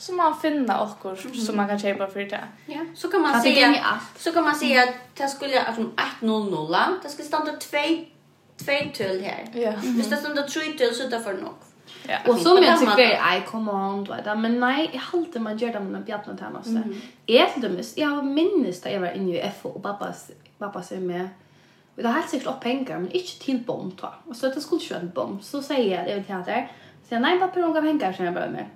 [0.04, 2.44] så man finna okkur som man kan köpa för det.
[2.66, 2.80] Ja.
[2.94, 3.82] Så kan man se
[4.16, 5.78] så kan man säga att det skulle att
[6.22, 7.78] 100 det skulle stanna 2
[8.56, 9.44] två tull här.
[9.52, 9.72] Ja.
[9.82, 11.54] Visst det stanna 3 tull så det för nog.
[12.08, 12.18] Ja.
[12.26, 15.58] Och så men så är I come on då där men nej jag håller man
[15.58, 16.66] gör det med bjärna tärnas.
[17.26, 21.02] Är det mest jag minns det jag var inne i FO och pappas pappa säger
[21.02, 21.28] med
[21.96, 24.08] Vi har helt sikkert opp penger, men ikke til bom, ta.
[24.26, 25.36] Og så det skulle ikke være en bom.
[25.42, 26.66] Så sier jeg det til teater.
[27.04, 28.72] Så jeg, nei, pappa, hun gav penger, så jeg bare med.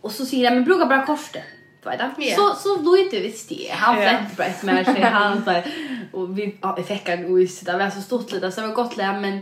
[0.00, 1.42] Och så säger jag, men brukar bara korset.
[1.82, 2.34] Du vet det?
[2.34, 3.70] Så, så då inte visst det.
[3.72, 5.00] Han flätt bara ett med sig.
[5.00, 5.62] Han så
[6.12, 8.74] och vi, ja, vi fick en så Det var så stort lite, så det var
[8.74, 9.40] gott lä men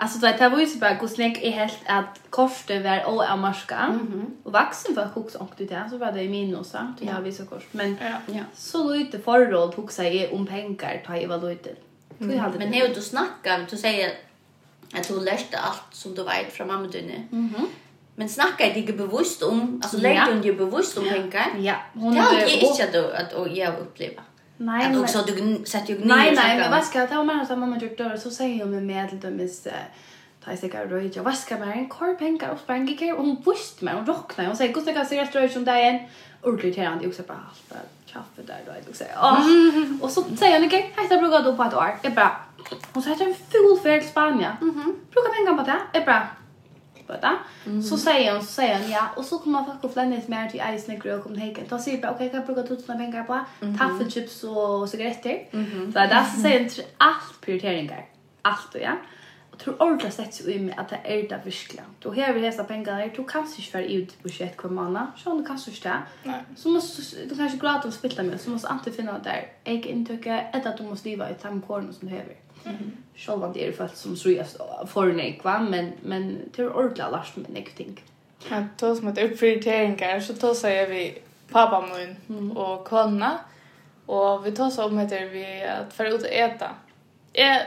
[0.00, 3.24] Alltså vet jag var ju så bara hur snäck är helt att korste var och
[3.24, 3.76] är marska.
[3.76, 4.26] Mm.
[4.42, 7.22] Och vuxen för hooks och det där så var det i minus så det har
[7.22, 7.66] vi så kort.
[7.70, 8.40] Men ja.
[8.54, 11.70] så lite förråd hooks sig om pengar ta i vad lite.
[12.20, 12.38] Mm.
[12.38, 14.12] hade Men när du snackar du säger
[14.94, 17.28] att du läste allt som du vet från mamma dine.
[17.30, 17.54] Mhm.
[17.56, 17.66] Mm
[18.18, 21.46] Men snackar jag inte bevisst om, alltså lägger hon ju bevisst om pengar?
[21.58, 21.74] Ja.
[21.94, 24.22] Hon det har jag inte att, att, att jag upplever.
[24.56, 25.00] Nej, men...
[25.00, 27.78] Också, du sätter ju ner Nej, nej, men vad ska jag ta med henne mamma
[27.78, 28.16] gjort dörr?
[28.16, 29.48] Så säger hon med mig till dem
[30.44, 31.16] ta sig av röjt.
[31.16, 33.12] Jag vaskar med en korv pengar och sprang ikväll.
[33.12, 34.48] Och hon visste mig, hon rocknade.
[34.48, 35.98] Hon säger, Gustav kan se rätt röjt som dig en.
[36.42, 38.72] Ordentligt här, han också bara halva kaffe där då.
[38.86, 39.40] Jag säger, åh.
[40.02, 41.98] Och så säger hon, okej, här ska jag då på ett år.
[42.02, 42.36] Jag bara,
[42.92, 44.52] hon säger, det en full färd till Spanien.
[45.12, 45.78] Brukar pengar på det?
[45.92, 46.28] Jag bara,
[47.12, 47.36] det.
[47.66, 47.82] Mm.
[47.82, 49.08] Så säger hon, så säger hon ja.
[49.16, 51.64] Och så kommer man faktiskt flänna lite mer till Ice Negro och kommer hejken.
[51.68, 53.40] Då säger bara, okej, okay, jag bruka tusen pengar på
[53.78, 55.48] taffelchips och cigaretter.
[55.50, 55.92] Mm.
[55.92, 58.04] Så där så säger hon allt prioriteringar.
[58.42, 58.96] Allt och ja.
[59.50, 61.82] Och tror ordentligt sett sig i mig att det är det virkliga.
[61.98, 65.06] Då har vi dessa pengar, då kan du inte vara ute på 21 kvar månad.
[65.16, 66.02] Så du kan du inte.
[66.56, 68.40] Så måste du kanske glad att spilla med.
[68.40, 69.48] Så måste du antingen finna där.
[69.64, 72.34] Jag inte tycker att du måste leva i samkåren som du behöver.
[72.34, 72.47] Mm.
[73.16, 74.46] Själv om det är för som så jag
[74.88, 78.00] för nej va men men det är ordla last med nej ting.
[78.50, 81.18] Ja, då som att upprioriteringar, så då säger vi
[81.50, 81.86] pappa
[82.26, 83.38] mun och konna
[84.06, 86.70] och vi tar så om heter vi att för att äta.
[87.32, 87.62] Jag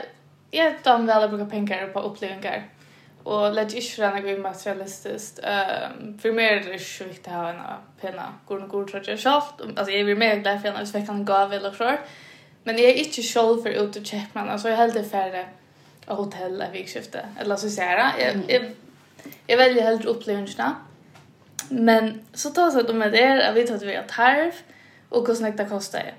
[0.54, 2.68] jag tar väl att bruka pengar på upplevelser
[3.22, 5.40] och lägger inte för något materialistiskt.
[5.42, 7.60] Ehm för mig är det så viktigt att ha en
[8.00, 8.34] penna.
[8.46, 9.42] god och god tror jag själv.
[9.76, 11.96] Alltså jag blir mer glad för kan gå gåva eller så.
[12.64, 14.48] Men jag är inte själv för ut och check man.
[14.48, 15.46] Alltså jag helt färre
[16.06, 17.28] av hotell av vikskifte.
[17.40, 18.12] Eller så säger jag.
[18.20, 18.70] Jag, jag,
[19.46, 20.76] jag väljer helt upplevelserna.
[21.68, 23.44] Men så tar jag så med det.
[23.44, 24.52] Jag vet att vi har tarv.
[25.08, 26.14] Och hur det kostar det.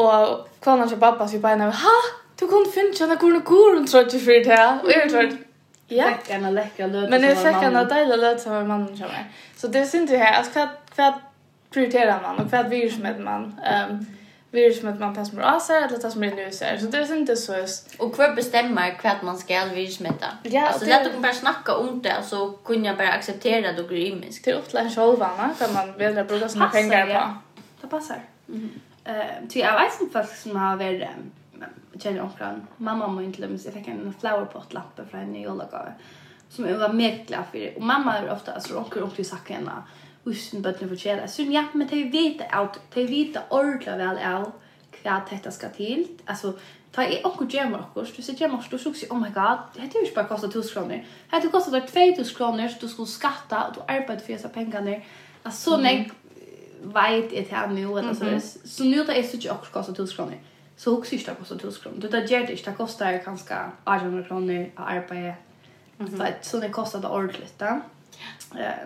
[0.00, 2.02] Och kvarnan till pappa så vi bara Ha!
[2.38, 4.78] Du kunde finna kärna korn och korn tror jag till för det.
[4.84, 5.38] Och jag tror
[5.88, 6.04] Ja.
[6.04, 7.10] Fick en läcker löt.
[7.10, 9.24] Men jag fick en dejlig löt som var mannen som är.
[9.56, 10.38] Så det syns ju här.
[10.38, 11.14] Alltså vad
[11.70, 12.38] prioriterar man?
[12.38, 13.60] Och vad virsmed man?
[13.90, 14.06] Um,
[14.52, 16.80] vi är som att man tar som av eller tar som rinner nu sig.
[16.80, 17.94] Så det är inte så just...
[17.98, 20.26] Och kvar bestämmer vad man ska virusmätta.
[20.42, 23.70] Ja, alltså, det är att man bara snacka om det så kunde jag bara acceptera
[23.70, 24.44] att det går imiskt.
[24.44, 27.12] till är ofta en självvana man vill att bruka sina pengar på.
[27.12, 27.38] Ja.
[27.80, 28.22] Det passar.
[28.46, 31.08] mhm eh ty jag vet inte folk som har varit
[31.98, 32.66] känner omkring.
[32.76, 33.70] Mamma må inte lämna sig.
[33.74, 35.92] Jag fick en flowerpot lampa från en ny julagave
[36.48, 37.76] som jag var mer glad för.
[37.76, 39.72] Och mamma är ofta så åker omkring i sackarna.
[39.72, 39.82] Mm
[40.24, 41.26] usen bøttene fortjener.
[41.26, 44.52] Så ja, men de vet at, de vet ordentlig vel av
[45.02, 46.06] hva dette skal til.
[46.30, 46.52] Altså,
[46.94, 49.84] ta i okkur gjemmer okkur, du sier gjemmer okkur, du sier, oh my god, det
[49.88, 51.12] er jo ikke bare kostet 1000 kroner.
[51.32, 55.00] Dette kostet 2000 kroner, så du skulle skatta, og du arbeider for disse pengene.
[55.44, 56.92] Altså, så mm.
[56.94, 58.58] vet jeg til han nå, eller så.
[58.64, 60.50] Så nå da jeg sier ikke okkur kostet 1000 kroner.
[60.76, 62.00] Så hun sier ikke det kostet 1000 kroner.
[62.00, 65.34] Du, det gjør det ikke, det koster kanskje 800 kroner å arbeide.
[65.98, 66.14] Mm.
[66.42, 67.80] Så det kostar ordentlig, da.
[67.80, 68.01] Mm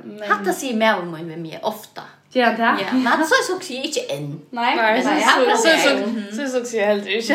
[0.05, 2.03] Men hatta sig med om mig mer ofta.
[2.33, 2.63] Ja, det.
[2.63, 4.41] Ja, men det så så också inte än.
[4.51, 7.35] Nej, så så så så så så helt inte.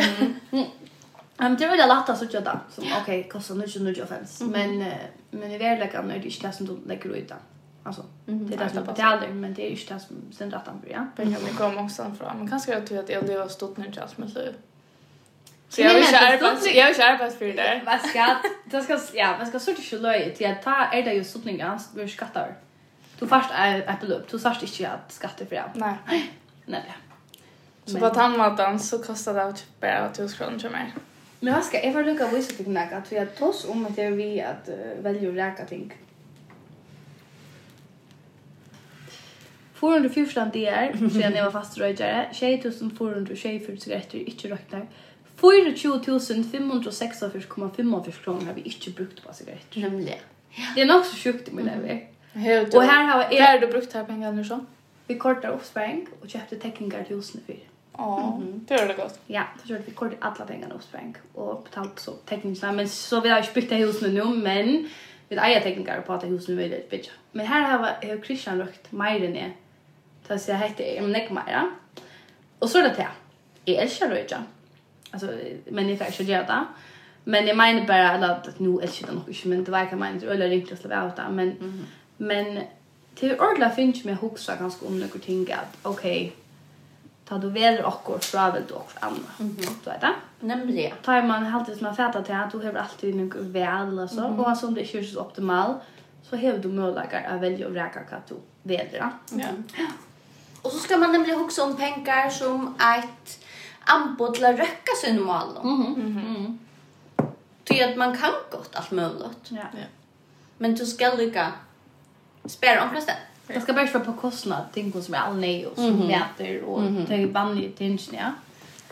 [1.40, 2.60] Ehm det var det lätta så tjöta.
[2.76, 4.18] Som okej, kostar nu 25.
[4.40, 4.94] Men
[5.32, 7.38] men i verkligheten är det inte det som du lägger ut där.
[7.84, 10.82] Alltså, det är det som betalar, men det är ju inte det som sen rättan
[10.82, 11.08] börjar.
[11.16, 12.38] Men jag kommer också fram.
[12.38, 14.54] Man kanske tror att det var stort just med smälter.
[15.72, 16.70] Så jag vill arbeta.
[16.70, 17.82] Jag vill arbeta för det.
[17.86, 18.36] Vad ska?
[18.66, 21.80] Det ska ja, vad ska sorta ju löj till att ta är det ju sottningar
[21.96, 22.56] vi skattar.
[23.20, 24.32] Du först är ett belopp.
[24.32, 25.72] Du sagt inte att skatta för det.
[25.76, 26.32] Nej.
[26.66, 26.94] Nej.
[27.86, 30.94] Så på tandmatan så kostar det bara 1000 kronor till mig.
[31.40, 33.98] Men vad ska jag får lucka visa till dig att vi har toss om att
[33.98, 34.70] jag vi att
[35.02, 35.94] välja och läka ting.
[39.74, 44.88] Forhundra fyrstan det är, sedan jag var fast röjare, 2440 cigaretter, inte röknar,
[45.42, 49.90] 42546,55 kronor har vi ikke brukt på sigaretter.
[49.90, 50.22] Nemlig.
[50.58, 50.64] Ja.
[50.76, 52.00] Det er nok så sjukt i min lever.
[52.76, 53.40] Og her har jeg...
[53.40, 54.66] Hva har du brukt her pengene nu sånn?
[55.08, 57.62] Vi kortet oppsparing og kjøpte tekninger til husene fyr.
[58.00, 58.60] Åh, mm -hmm.
[58.68, 59.20] det gjør det godt.
[59.30, 62.72] Ja, så kjørte vi kortet alle pengene oppsparing og betalt så tekninger.
[62.72, 64.86] Men så vi har ikke bygd det husene nå, men
[65.30, 67.10] vi har eier tekninger på at husene vil bygge.
[67.34, 69.52] Men her har har Christian lagt mer enn jeg.
[70.38, 71.66] Så jeg heter jeg, men ikke mer.
[72.60, 73.06] Og så er det til.
[73.68, 74.38] Jeg elsker det ikke
[75.12, 75.28] alltså
[75.70, 76.66] men det är faktiskt det där.
[77.24, 80.32] Men jag menar bara att nu är det nog inte men det verkar man inte
[80.32, 81.86] eller riktigt släppa ut där men mm.
[82.18, 82.64] men
[83.16, 86.32] till ordla finns med huxa ganska om några ting att okej okay,
[87.26, 89.40] ta du väl och och fra väl då för annat.
[89.40, 89.84] Mm -hmm.
[89.84, 90.14] Du vet det?
[90.40, 90.92] Nämligen.
[91.06, 94.20] Tar man alltid som man fattar till att du har alltid något väl och så
[94.20, 94.52] mm -hmm.
[94.52, 95.74] och som det känns optimal
[96.30, 98.90] så har du möjligheter att välja och räka vad du vill.
[98.94, 99.10] Ja.
[99.32, 99.92] Mm -hmm.
[100.62, 103.46] Och så ska man nämligen också om pengar som ett
[103.86, 105.58] anbud till att röka sin mål.
[105.64, 105.96] Mm -hmm.
[105.96, 106.58] mm -hmm.
[107.64, 109.48] Ty att man kan gott allt möjligt.
[109.50, 109.58] Ja.
[109.58, 109.86] ja.
[110.58, 111.52] Men du ska lycka
[112.46, 113.16] spela om resten.
[113.48, 116.08] Jag ska bara köpa på kostnad, ting som er all nej og som mm -hmm.
[116.08, 117.08] mäter og mm -hmm.
[117.08, 118.34] tar ju bandet till ingenjär.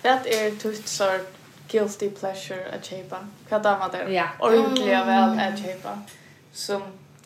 [0.03, 3.27] Vad är tutt sort guilty pleasure att köpa?
[3.49, 4.13] Vad dammar det?
[4.13, 4.27] Ja.
[4.39, 5.99] Ordentliga väl att köpa.
[6.51, 6.81] Som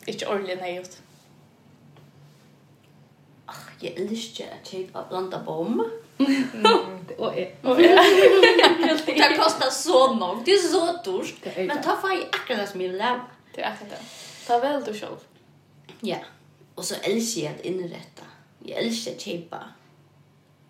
[0.06, 1.02] inte ordentligt nejigt.
[3.46, 5.80] Ach, jag älskar att köpa blanda bomb.
[5.80, 6.03] Mm
[7.18, 7.76] Och
[9.06, 10.44] det kostar så nog.
[10.44, 11.56] Det är så dyrt.
[11.56, 12.98] Men ta fan i akkurat det som jag vill.
[13.54, 14.46] Det är akkurat det.
[14.46, 15.16] Ta väl du själv.
[16.00, 16.16] Ja.
[16.74, 18.22] Och så älskar jag att inrätta.
[18.58, 19.58] Jag älskar att köpa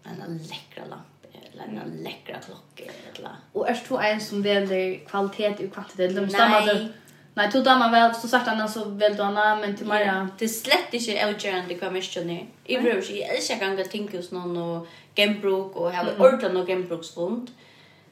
[0.04, 5.66] en läckra lampa eller en läckra klocka eller Och är du en som väljer kvalitet
[5.66, 6.16] och kvantitet?
[6.16, 6.92] De stammar du?
[7.34, 10.28] Nej, tog damer väl så sagt annars så väl då annan men till Maria.
[10.38, 12.46] Det är slett inte avgörande vad man känner.
[12.64, 16.20] Jag behöver jag älskar att tänka hos någon och gembruk och har mm.
[16.20, 17.50] ordentligt och genbruksfond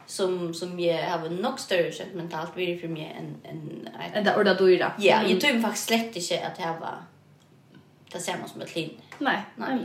[0.06, 4.36] som som jag har nog större känt mentalt vidare för mig än än än det
[4.36, 4.92] ordet dyra.
[4.98, 6.96] Ja, jag tror faktiskt slett inte att det var
[8.12, 8.90] det samma som ett lin.
[9.18, 9.78] Nej, nej.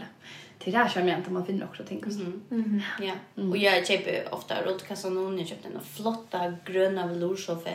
[0.63, 2.21] Det där känner jag inte man finner också tänker så.
[2.21, 2.82] Mm.
[3.01, 3.13] Ja.
[3.49, 7.69] Och jag köper ofta rotkassan någon jag köpte en flotta gröna veloursoffa.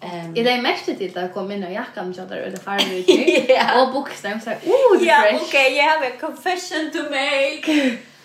[0.00, 0.36] Ehm.
[0.36, 3.86] Är det mest till att komma in och jackan så där eller farmor ut.
[3.86, 5.34] Och boxen så här, oh, det är fresh.
[5.34, 7.96] Ja, okej, jag har a confession to make.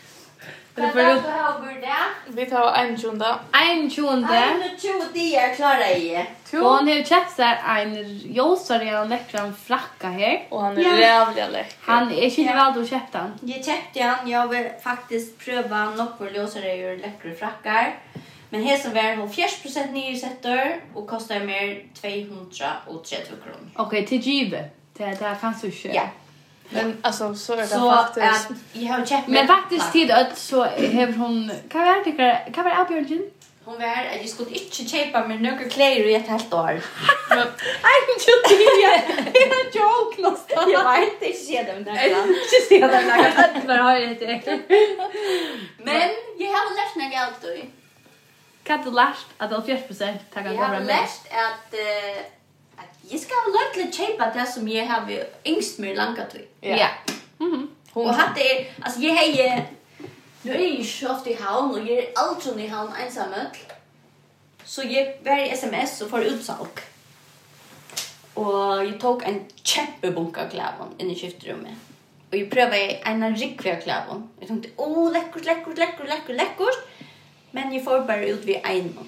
[0.75, 1.95] Vad är det du har bur det?
[2.27, 3.39] Vi tar en tjunda.
[3.51, 4.35] En tjunda.
[4.35, 6.25] En tjunda det är klara i.
[6.53, 7.93] Och han har kjøpt seg en
[8.37, 10.47] josare och läckran frakka här.
[10.49, 11.77] Och han är jävligt läcker.
[11.81, 12.53] Han är ikke ja.
[12.55, 13.33] väl du köpte han.
[13.41, 14.29] Jag köpte han.
[14.29, 17.95] Jag vill faktiskt pröva några josare och läckra frackar.
[18.49, 23.69] Men här som var hon 40% nysätter och kostar mer 230 kronor.
[23.75, 24.65] Ok, til till givet.
[24.97, 25.93] Det, det er kanskje ikke.
[25.93, 26.07] Ja.
[26.73, 28.51] Men alltså så är det så faktiskt.
[28.51, 29.27] Att, jag har kämpat.
[29.27, 33.23] Men faktiskt tid att så har hon kan vara tycker kan vara Björgen.
[33.65, 36.81] Hon var att jag skulle inte köpa mig några kläder i ett helt år.
[37.29, 37.37] Men
[37.83, 39.31] nej, inte det.
[39.31, 40.71] Det är en joke någonstans.
[40.71, 42.07] Jag vet inte se dem där.
[42.07, 43.61] Inte se dem där.
[43.61, 44.59] Det var har jag inte.
[45.77, 47.47] Men jag har lärt mig allt då.
[48.63, 50.53] Kan du lärt att 80% tackar vara?
[50.53, 51.73] Jag har lärt att
[53.09, 56.47] jag ska väl lite köpa det som jag har yngst med långa tid.
[56.61, 56.87] Ja.
[57.37, 57.69] Mhm.
[57.93, 59.63] Och hade alltså jag har
[60.45, 63.33] nu är ju själv i havn, och jag är alltid i havn ensam
[64.65, 66.79] Så jag var i SMS och får utsalk.
[68.33, 71.73] Och jag tog en kämpebunka klävon in i skiftrummet.
[72.29, 74.21] Och jag prövade en rikviga kläder.
[74.39, 76.77] Jag tänkte, åh, oh, läckert, läckert, läckert, läckert, läckert.
[77.51, 78.99] Men jag får bara ut vid en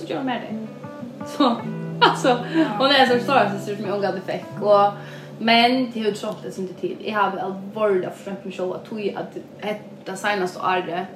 [0.00, 1.28] så gjør med det.
[1.28, 1.48] Så
[2.02, 2.36] altså,
[2.78, 4.92] hon er så stor så som jag hade fikk, og
[5.40, 6.96] men det har sånt det som det tid.
[7.04, 9.38] Jeg har allvarligt försökt mig själv at tog at
[10.06, 11.06] det senaste året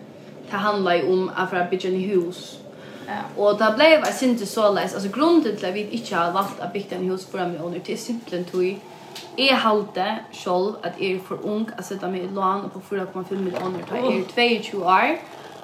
[0.51, 2.59] det handlar ju om att för att bygga en hus
[3.07, 3.21] Ja.
[3.37, 4.95] Og det ble jeg synte så läs.
[4.95, 7.81] Alltså grunden till att vi ikke har valgt å bygge en hus for meg under
[7.81, 8.81] til simpelthen tog
[9.39, 13.35] Jeg halte selv at jeg er for ung å sette meg i lån på 4,5
[13.37, 15.19] millioner til jeg er 22 år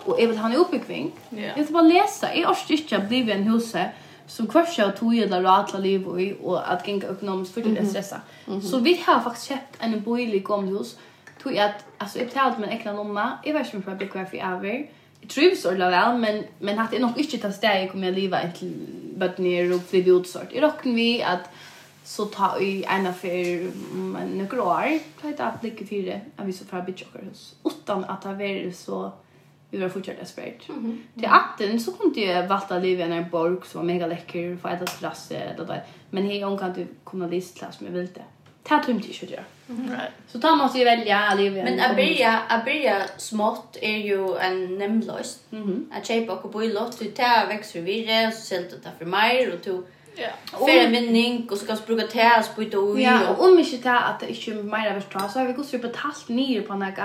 [0.07, 1.11] og jeg vil ha en oppbyggving.
[1.33, 1.43] Yeah.
[1.57, 2.31] Jeg vil bare lese.
[2.35, 6.33] Jeg orker ikke å bli en huset som kvørsa av tog eller ratla liv i,
[6.43, 8.21] og at genga økonomisk fordi det er stressa.
[8.47, 8.71] Mm -hmm.
[8.71, 10.97] Så vi har faktisk kjøpt en boilig gammel hus
[11.43, 14.25] tog at, altså jeg betalte min ekna lomma, jeg vet ikke om jeg blir hver
[14.25, 14.89] for jeg
[15.23, 18.15] Jeg trivs ordentlig vel, men, men at jeg nok ikke tar steg jeg kommer jeg
[18.15, 18.73] livet inntil
[19.19, 20.53] bøttene og flytte utsort.
[20.55, 21.51] Jeg råkken vi at
[22.05, 23.71] så ta i ena för
[24.37, 24.99] några år.
[25.21, 26.21] Ta ett att lycka fyra.
[26.37, 27.55] Jag vi så för bitch och hus.
[27.65, 29.13] Utan att ha varit så
[29.71, 30.69] vi var fortsatt desperat.
[30.69, 31.21] Mm -hmm.
[31.21, 34.69] Till atten så kunde jag valta livet i en borg som var mega läcker, få
[34.69, 35.85] äta klass eller där.
[36.11, 38.23] Men hej hon kan inte kunna läsa klass med vilte.
[38.63, 40.13] Det här tömde jag inte Right.
[40.27, 41.65] Så då måste jag välja livet.
[41.65, 45.39] Men att börja, att börja smått är ju en nämnlös.
[45.53, 45.99] Mm -hmm.
[45.99, 49.05] Att köpa och bo i lott, du tar växer vidare, så säljer du det för
[49.05, 49.83] mig och du
[50.15, 50.59] Ja.
[50.59, 53.03] För en vinning och ska bruka täs på ett ui.
[53.03, 55.67] Ja, och om inte det att det inte är mer överstånd så har vi gått
[55.67, 56.99] så betalt nere på något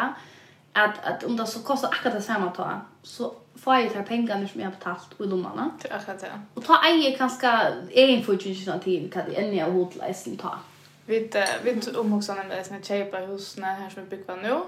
[0.76, 4.47] att att om det så kostar akkurat det samma ta så får jag ta pengarna
[4.47, 5.71] som jag har betalt i lommarna.
[5.80, 6.41] Till akkurat det.
[6.53, 10.59] Och ta äger kanske egen funktion till kan det ännu hotläsen ta.
[11.05, 11.32] Vi
[11.63, 14.61] vi om också när det är såna chepa hus när här som vi bygger nu.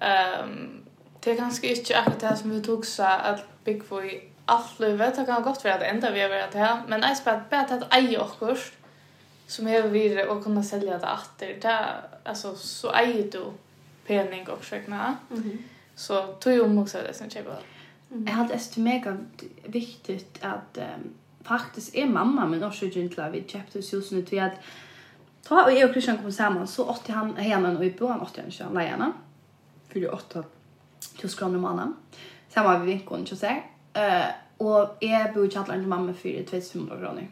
[0.00, 0.84] Ehm
[1.20, 4.80] det är ganska inte akkurat det som vi tog så att bygga för i allt
[4.80, 5.16] livet.
[5.16, 6.82] Det kan gott vara att ända vi har varit här.
[6.88, 8.72] Men jag spelar bara att äga kurs
[9.46, 11.58] som är vi och kunna sälja det åter.
[11.62, 11.86] Det
[12.24, 13.44] alltså så äger du
[14.08, 15.16] pening och skäckna.
[15.30, 15.58] Mm.
[15.94, 17.56] Så tog ju om också det sen chepa.
[18.08, 19.16] Jag hade det mega
[19.64, 24.52] viktigt att um, faktiskt är mamma men också gentla vid chapter Susan till att
[25.42, 28.36] ta och jag och Christian kom samman så åt han hemma och i början åt
[28.36, 29.12] han kör Lena.
[29.88, 30.44] För det åtta
[31.18, 31.94] till skramla mannen.
[32.48, 33.66] Samma vi vinkon så här.
[33.92, 37.26] Eh och jag bor i chatlaren till mamma för 2500 kronor.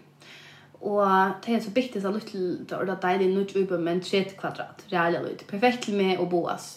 [0.86, 1.02] Og
[1.42, 4.84] det er så viktig så litt til å deilig nødt ut på men 30 kvadrat.
[4.92, 5.46] Reale litt.
[5.50, 6.76] Perfekt til meg og boas.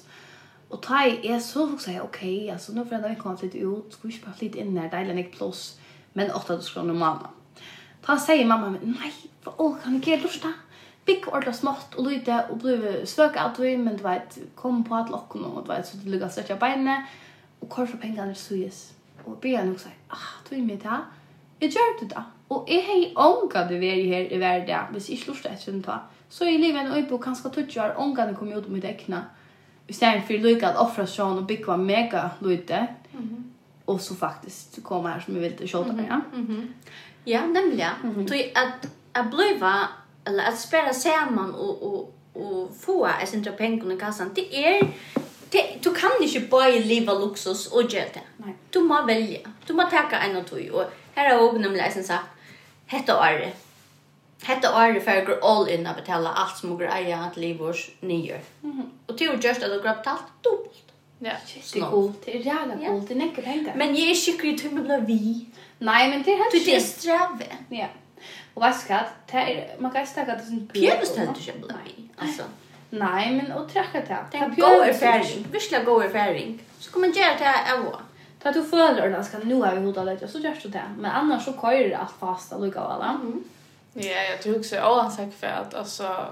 [0.69, 2.21] Og da er så folk sier, ok,
[2.53, 5.15] altså nå fredag vi kommer litt ut, skal vi ikke bare litt inn her, deilig
[5.15, 5.63] enn ikke plås,
[6.17, 7.31] men 8 kroner mamma.
[8.05, 9.09] Da sier mamma, nei,
[9.41, 10.53] for å, kan ikke jeg lort da?
[11.09, 12.77] Bygg ordentlig smått og lyde og bli
[13.09, 16.09] svøk av du, men du vet, kom på at lokken og du vet, så du
[16.13, 17.09] lukker stretja beinet,
[17.63, 18.91] og hvorfor pengene er suyes.
[19.25, 21.09] Og begynner nok sier, ah, du er med det her,
[21.61, 22.29] jeg gjør det da.
[22.49, 25.83] Og jeg har ånga du veri her i verden, hvis jeg ikke lort etter den
[25.83, 25.97] ta.
[26.29, 29.21] Så jeg lever en øybo, kanskje tutsi år, ånga du kom ut om mitt ekna.
[29.87, 32.87] I stedet for lykka at offra sjån og bygge mega lute.
[33.13, 33.43] Mm -hmm.
[33.87, 36.15] Og så faktisk komme her som jeg vil til sjåta, ja.
[36.33, 36.67] Mm -hmm.
[37.25, 37.91] Ja, nemlig, ja.
[38.03, 38.33] Mm -hmm.
[38.55, 39.87] at, at bliva,
[40.27, 44.87] eller at spela saman og, og, og få et sin pengen i kassan, det er
[45.51, 48.21] det, du kan ikke bare leva luksus og gjøre det.
[48.37, 48.53] Nei.
[48.73, 49.41] Du må velge.
[49.67, 50.59] Du må taka en og tog.
[50.73, 50.85] Og
[51.15, 52.27] her er også nemlig jeg som sagt,
[52.89, 53.65] hetta året.
[54.43, 58.39] Hetta året fer eg all in at betala alt sum okur eiga at livors nýr.
[58.61, 58.85] Mhm.
[59.07, 60.85] Og til just at okur betalt dobbelt.
[61.21, 61.35] Ja,
[61.73, 62.25] det er coolt.
[62.25, 63.07] Det er jävla coolt.
[63.07, 63.75] Det är näcker pengar.
[63.75, 65.45] Men jag är sjuk i tummen blir vi.
[65.79, 66.65] Nej, men det är helt sjukt.
[66.65, 67.45] Det är sträve.
[67.69, 67.87] Ja.
[68.53, 68.99] Och vad ska
[69.31, 72.09] det är man kan stäcka det som pjävstönt du köper vi.
[72.17, 72.43] Alltså.
[72.89, 74.17] Nej, men och träcka det.
[74.31, 75.47] Det är en god erfaring.
[75.51, 76.59] Virkelig god erfaring.
[76.79, 78.01] Så kan man göra det här av
[78.39, 80.89] Ta du føler den ska nu ha vi hotat lite så görs det där.
[80.97, 83.09] Men annars så kör det allt fast och lukker alla.
[83.09, 83.43] Mm.
[83.93, 86.27] Ja, jag tror också jeg har en sak alltså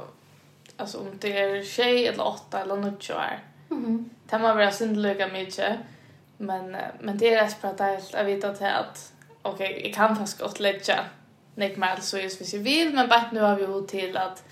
[0.78, 3.40] alltså om det är tjej eller åtta eller något år,
[3.72, 4.10] mm.
[4.30, 5.34] det må vara synd mycket.
[5.34, 5.78] mye.
[6.38, 10.40] Men, men det er rett og att jag vet at, att okej, jag kan faktisk
[10.40, 11.06] gott lägga.
[11.58, 14.44] nek mer så hvis jeg vill men bara nu har vi jo till att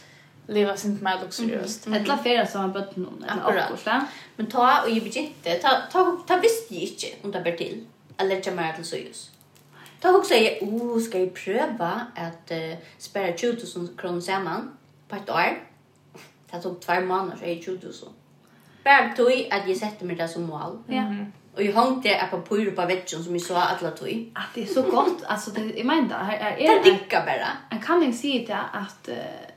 [0.48, 1.88] leva sint mer luxuriöst.
[1.88, 2.02] Mm.
[2.02, 4.08] Ettla fera som har bött någon eller avkorsa.
[4.36, 7.86] Men ta och ju begynte, ta, ta, ta visste ju inte om det bär till.
[8.18, 9.32] Eller ta mer till sojus.
[10.00, 14.78] Ta och säga, oh, ska jag pröva att uh, spara 20 000 kronor samman
[15.08, 15.64] på ett år?
[16.52, 17.94] Det tog två månader så är det 20 000.
[18.84, 20.84] Bara tog att jag sätter mig där som mål.
[20.88, 20.94] Ja.
[20.94, 21.32] Mm -hmm.
[21.56, 24.32] Och jag hang det på pojor på vetchen som jag sa att la tog.
[24.36, 26.84] Att det är så gott, alltså det, jag menar, här, är det...
[26.84, 27.48] Det dickar bara.
[27.70, 29.10] Jag kan inte säga det att...
[29.10, 29.55] Uh,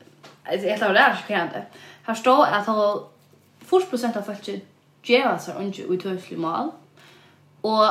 [0.49, 1.63] alltså jag tror det är chockerande.
[2.03, 3.03] Här står att har
[3.61, 4.63] 40 av folket
[5.03, 6.71] geva sig under utöslig mål.
[7.61, 7.85] Och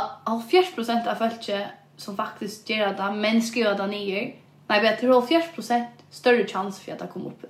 [0.51, 4.35] 70 av folket som faktiskt gör det, men skriver det ner.
[4.67, 7.45] Nej, vi har 70 större chans för att det kommer upp.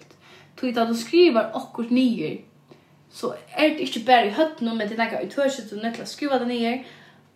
[0.56, 2.42] Tog att du skriver akkurat ner
[3.10, 6.08] så är det inte bara i hötten, men det är något utösligt och nöjligt att
[6.08, 6.86] skriva det ner.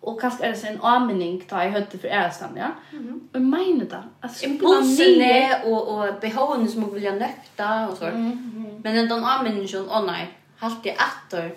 [0.02, 2.72] Och kanske är det en avminning ta i hötte för ärstan, ja.
[2.92, 3.36] Mm -hmm.
[3.36, 4.04] Och menar det.
[4.22, 8.06] Alltså impulserna och och behoven som man vill nökta och så.
[8.06, 8.82] Mm -hmm.
[8.84, 11.52] Men den den avminningen åh nej, halt det åter.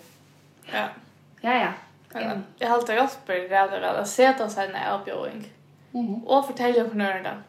[0.72, 0.88] Ja.
[1.40, 1.72] Ja ja.
[2.20, 2.30] Ja.
[2.58, 5.44] Jag har alltid Jasper räddar att sätta sig när jag bjöd.
[5.94, 6.24] Mm.
[6.24, 7.42] Och fortälja på nörda.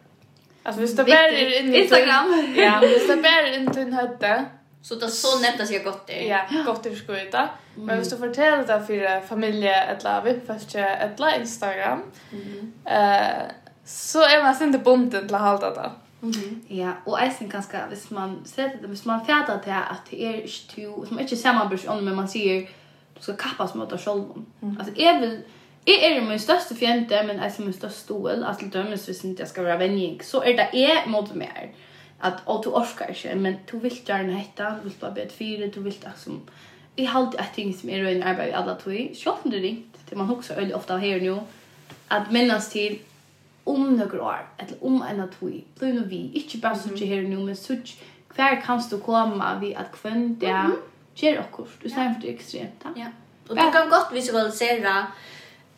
[0.64, 2.54] Alltså vi du bara in i Instagram.
[2.56, 4.46] Ja, hvis du bara in i en hötte.
[4.86, 6.24] Så det så nätt att jag gott det.
[6.24, 7.48] Ja, gott det ska ta.
[7.76, 7.98] Men mm.
[7.98, 12.74] hvis du fortäller det för familje eller vippfästje eller Instagram mm.
[12.86, 13.44] eh,
[13.86, 15.92] så är man inte bunden till att hålla det.
[16.22, 16.62] Mm.
[16.68, 20.26] Ja, och jag syns ganska, hvis man sätter det, hvis man fjärdar till att det
[20.26, 22.70] är inte som inte samarbryr om men man ser
[23.16, 24.24] du ska kappas mot dig själv.
[24.62, 24.78] Mm.
[24.80, 25.42] Alltså är vill
[25.88, 28.44] Jeg er min største fiende, men jeg er min største stål.
[28.44, 31.74] Altså, dømes hvis jeg skal være venning, så er det jeg mot meg.
[31.74, 31.95] Mm
[32.26, 35.68] at og du orkar inte men du vil gjerne hitta du vill bara bättre fire,
[35.68, 36.42] du vil att som
[36.98, 40.32] i halt et ting som är i alle tog, selv om det ringt det man
[40.32, 41.44] också öl ofta her nå,
[42.10, 43.00] at minnes til
[43.66, 47.22] om några år eller om en av tog, blir nu vi ikke bare sånn her
[47.22, 47.82] nu men sånn,
[48.36, 50.76] hver kan du komme vi at kvön det
[51.16, 53.08] ger och du sier for det extremt ja.
[53.50, 55.08] Och du kan gott visualisera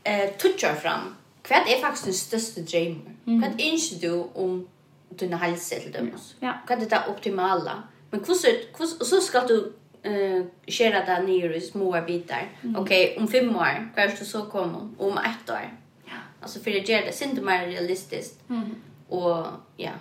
[0.03, 1.15] eh touchar fram.
[1.43, 3.17] Kvad er faktisk den største drømmen?
[3.25, 4.67] Kvad ønsker du om
[5.09, 6.11] din hälsa till dem.
[6.39, 6.53] Ja.
[6.67, 7.83] Kan det ta optimala.
[8.09, 8.47] Men hur så
[8.77, 12.49] hur så ska du eh skära det ner i små bitar.
[12.61, 12.75] Mm.
[12.75, 15.69] Okej, okay, om fem år kanske så kommer om ett år.
[16.05, 16.11] Ja.
[16.41, 18.49] Alltså för det ger det inte mer realistiskt.
[18.49, 18.75] Mm.
[19.07, 19.47] Och
[19.77, 19.91] ja.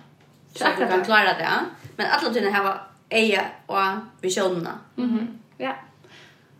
[0.54, 1.50] Så att du kan klara det.
[1.96, 3.82] Men alla dina här eja och
[4.20, 4.78] visionerna.
[4.94, 5.38] Mhm.
[5.56, 5.74] Ja.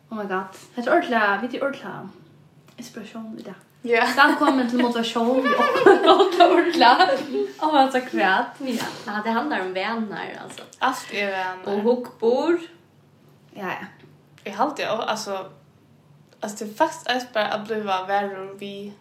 [0.08, 0.44] Oh my god.
[0.74, 2.08] Det är ordla, vi det ordla.
[2.76, 3.54] Inspiration i det.
[3.88, 4.06] Ja.
[4.16, 5.48] Välkommen till motivation.
[5.84, 7.10] Jag har ordla.
[7.58, 8.46] Och vad så kvärt.
[8.58, 8.66] Ja,
[9.06, 10.62] Ja, det handlar om vänner alltså.
[10.78, 11.76] Allt är vänner.
[11.76, 12.60] Och hookbor.
[13.54, 13.86] Ja, ja.
[14.44, 15.50] Jag har alltid, alltså,
[16.40, 18.92] alltså det fast är bara att bli värre vi,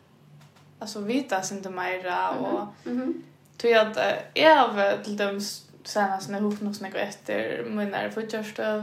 [0.79, 3.23] alltså vita sin det mera och mm
[3.57, 3.97] tog jag att
[4.33, 5.41] jag har till dem
[5.83, 8.79] senast när hot något som jag går efter mina förtjärstöv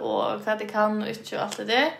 [0.00, 1.90] och vad jag kan och inte och allt det där.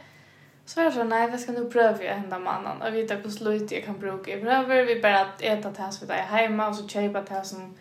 [0.67, 2.83] Så jag sa, nej, vad ska nu pröva jag hända mannen?
[2.83, 4.85] Och vita hur slut jag kan bruka i pröver.
[4.85, 7.43] Vi bara att äta det här som vi är hemma och så köpa det här
[7.43, 7.75] som,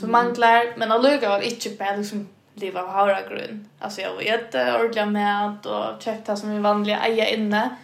[0.00, 0.74] som manglar.
[0.76, 3.68] Men allugga var inte bara liksom leva av havra grunn.
[3.78, 7.76] Alltså jag var jätte ordentliga med och köpt det som vi vanliga äga inne.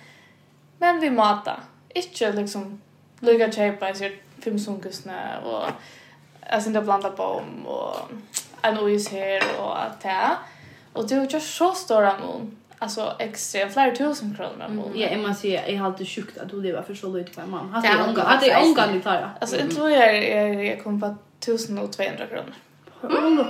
[0.78, 1.60] Men vi mata.
[1.88, 2.82] Inte liksom
[3.20, 5.70] lugga köpa i sig fem sunkusna och
[6.40, 7.96] jag syns inte blanda på om och
[8.62, 10.36] en ois här och att det här.
[10.92, 15.20] Och det är ju så stora mån alltså extra flera tusen kronor om Ja, jag
[15.20, 17.70] måste säga jag har alltid sjukt att du lever för så lite på en man.
[17.70, 19.30] Hade jag unga, hade jag unga ni tar.
[19.40, 22.54] Alltså inte tror jag jag kom på 1200 kronor.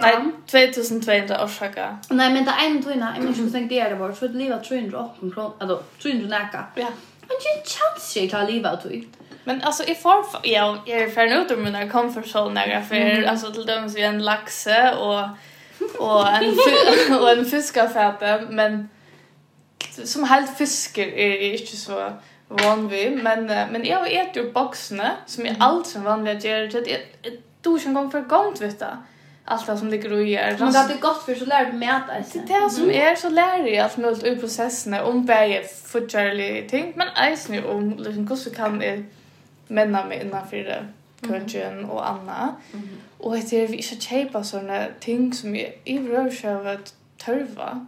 [0.01, 1.99] Nej, 2200 orsaka.
[2.11, 4.35] Nej, men det är en innan, jag minns inte det är det var för att
[4.35, 6.65] leva 308 kronor, alltså 300 näka.
[6.75, 6.89] Ja.
[7.21, 9.09] Men det är en chans jag tar leva åt dig.
[9.45, 13.53] Men alltså i form ja, jag är färdig ut ur mina comfort zone för alltså
[13.53, 15.29] till döms vi en laxe och
[15.99, 16.57] och en
[17.21, 18.89] och en fiskafäte men
[20.05, 22.11] som helt fisker er jeg ikke så
[22.49, 26.71] van vid, men, men jeg har et jo boksene, som er alt som vanlig gjør,
[26.71, 27.31] så jeg, du
[27.65, 28.27] tog ikke en for
[28.61, 28.87] vet du.
[29.49, 30.57] Allt det som ligger och gör.
[30.59, 32.39] Men det är gott för så lär du med att äta.
[32.47, 36.69] Det är det som är så lär jag allt möjligt ur processerna om bäge fortjärliga
[36.69, 36.93] ting.
[36.97, 39.05] Men ägst nu om liksom, hur så kan jag
[39.69, 40.87] männa mig innanför det
[41.29, 42.51] kundjen och annat.
[43.19, 46.67] Och Och det inte, vi ska köpa sådana ting som jag i rör sig av
[46.67, 47.87] att törva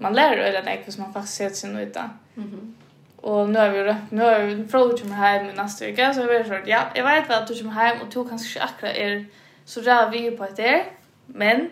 [0.00, 2.02] man lærer öle det hvis man faktisk ser sin uta.
[2.34, 2.74] Mhm.
[3.18, 6.28] Og nu har vi nu har vi frågat om här i neste uke, så har
[6.28, 9.24] vi sagt ja, jeg vet vad du kommer hem og du kanskje ikke akkurat er
[9.64, 10.82] så där vi på det.
[11.26, 11.70] Men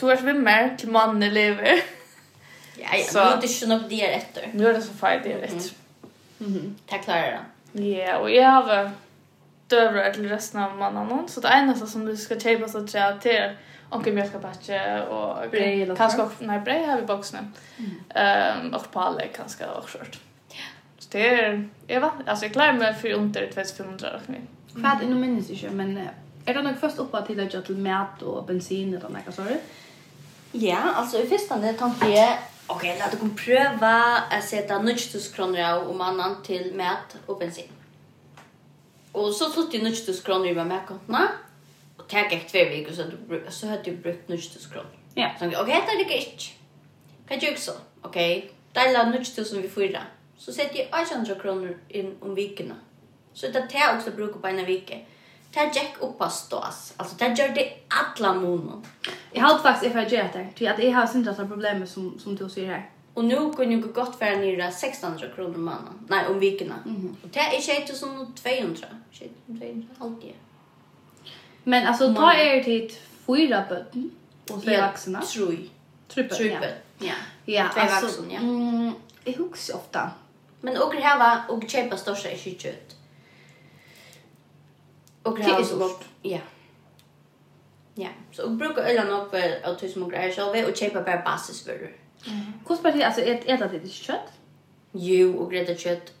[0.00, 1.68] du er svimmer til mannen i livet.
[2.78, 4.48] Ja, ja, så, nu är det ikke noe det er etter.
[4.52, 5.74] Nu er det så feil det er etter.
[6.38, 6.68] Mm -hmm.
[6.90, 7.38] Det klarer
[7.74, 7.84] det.
[7.84, 8.90] Ja, og jeg har
[9.70, 13.14] døvret til resten av mannen, så det eneste som du skal kjøpe seg til at
[13.22, 13.50] det er
[13.96, 17.52] Onkel mjölkabatje och bröd kanske också nej bröd har vi boxen.
[18.14, 20.18] Ehm och palle kanske också skört.
[20.98, 24.40] Så det är Eva, alltså jag klarar mig för under 2500 och mig.
[24.72, 26.08] Vad är nog minns inte men
[26.44, 29.42] är det nog först uppe till att jag till mat och bensin eller något så
[29.42, 29.58] där.
[30.52, 35.60] Ja, alltså i första det tänkte jag okej, låt oss pröva att sätta 90 kronor
[35.60, 37.68] av om annan till mat och bensin.
[39.12, 41.28] Och så slutar 90 kronor i med kontona
[41.96, 44.86] och tag ett två veckor så att så hade du brukt nytt skron.
[45.14, 45.30] Ja.
[45.38, 46.44] Så okej, okay, det gick inte.
[47.28, 47.72] Kan ju också.
[48.02, 48.38] Okej.
[48.38, 48.50] Okay.
[48.72, 50.02] Dela nytt som vi förra.
[50.38, 52.74] Så sätter jag 800 kronor in om veckorna.
[53.32, 54.94] Så det tar också brukar på en vecka.
[55.52, 56.94] Det här jack upp på stås.
[56.96, 58.80] Alltså det gör det alla månader.
[59.32, 60.48] Jag har faktiskt ifall jag gör det.
[60.54, 62.90] Till att jag har sådana problem som, som du säger här.
[63.14, 66.06] Och nu kan jag gott vara nere 1600 kronor om månaden.
[66.08, 66.74] Nej, om veckorna.
[66.84, 67.14] Mm -hmm.
[67.22, 68.86] Och det är 2200.
[69.46, 70.32] 2200, alltid.
[71.68, 72.92] Men alltså ta er till
[73.26, 74.10] fyra bötten
[74.50, 75.22] och tre vuxna.
[75.22, 75.58] Tror.
[76.08, 76.28] Tror
[76.98, 77.12] Ja.
[77.44, 78.34] Ja, tre alltså, vuxna.
[78.34, 78.38] Ja.
[78.40, 78.92] Mm,
[79.24, 80.10] jag huggs ofta.
[80.60, 82.96] Men och här var och köpa största i köket.
[85.22, 86.04] Och här så gott.
[86.22, 86.38] Ja.
[87.94, 91.22] Ja, så och brukar öla nog för att tusen och grejer själva och köpa bara
[91.22, 91.96] basisvaror.
[92.26, 92.52] Mm.
[92.64, 94.32] Kostar det alltså ett ett litet kött?
[94.92, 96.12] Jo, och grädde kött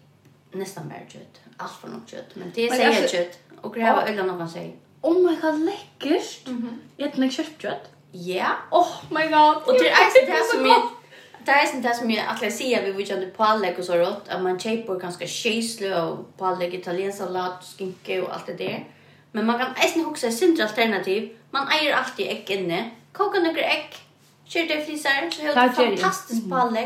[0.52, 1.40] nästan mer kött.
[1.56, 3.38] Allt för något kött, men det är säkert kött.
[3.60, 6.46] Och det här var öla någon säger oh my god, läckert.
[6.46, 6.78] Mm -hmm.
[6.96, 7.74] Jag.
[8.12, 8.34] Ja.
[8.34, 8.52] Yeah.
[8.70, 9.56] Oh my god.
[9.56, 10.96] Och det är det som är
[11.46, 13.94] det är det som jag att jag ser vi vill ju på alla och så
[13.94, 18.54] rått att man köper ganska cheeselö och på alla italiensk sallad, skinka och allt det
[18.54, 18.84] där.
[19.32, 21.36] Men man kan äsna också sin alternativ.
[21.50, 22.90] Man äger alltid ägg inne.
[23.12, 23.96] Koka några ägg.
[24.44, 26.80] Kör det flisar så helt fantastiskt på alla.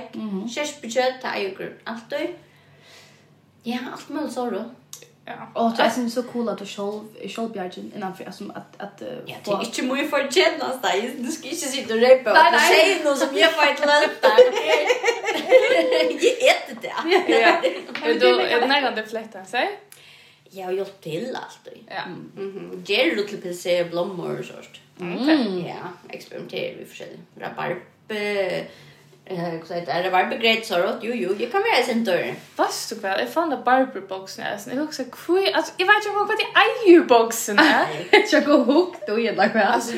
[0.54, 2.28] Körsbekött, det är ju alltid.
[3.62, 4.64] Ja, allt möjligt så då.
[5.24, 5.50] Ja.
[5.54, 9.02] Och det är så cool att du själv själv bjärgen innan för som att att
[9.26, 11.14] Ja, det är inte mycket för kännas där.
[11.18, 12.32] Du ska inte sitta och repa.
[12.32, 12.74] Nej, nej.
[12.74, 14.38] Säg något som jag får ett lönt där.
[16.08, 17.38] Jag äter det.
[17.38, 17.62] Ja.
[18.10, 19.78] Och då är det nära det flättar sig.
[20.50, 21.68] Jag har gjort till allt.
[21.88, 22.06] Ja.
[22.36, 22.84] Mhm.
[22.86, 24.80] Ger du till pilsé blommor och sånt.
[24.96, 25.74] Okej.
[25.82, 27.18] Ja, experimenterar vi sig.
[27.38, 28.64] Rabarber
[29.24, 30.98] Eh, så det är bara så sorrow.
[31.02, 32.34] Jo, jo, det kan vi sen dör.
[32.54, 35.52] Fast du kvar, jag fann en barber box när jag också kvui.
[35.52, 36.42] Alltså, jag vet inte vad det
[36.88, 37.86] är ju boxen är.
[38.32, 39.60] Jag går hooked och jävla kvar.
[39.60, 39.92] Alltså,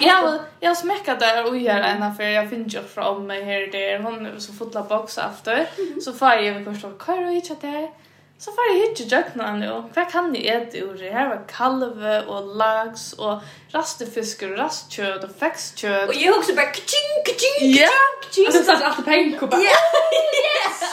[0.00, 2.30] jag jag smäckar där och gör en affär.
[2.30, 3.98] Jag finns ju från mig här där.
[3.98, 5.66] Hon så fulla box efter.
[6.00, 6.92] Så får jag väl förstå.
[7.06, 7.90] kör och inte där.
[8.38, 9.76] Så får jeg hitje jøkna han jo.
[9.94, 11.08] Hva kan jeg ete ur det?
[11.12, 13.40] Her var kalve og laks og
[13.72, 16.10] rastefisker og rastkjøt og fekskjøt.
[16.10, 18.02] Og jeg også bare kaching, kaching, kaching, yeah.
[18.26, 18.50] kaching.
[18.50, 19.80] Og så satt alt penger på bare.
[20.42, 20.84] Yes!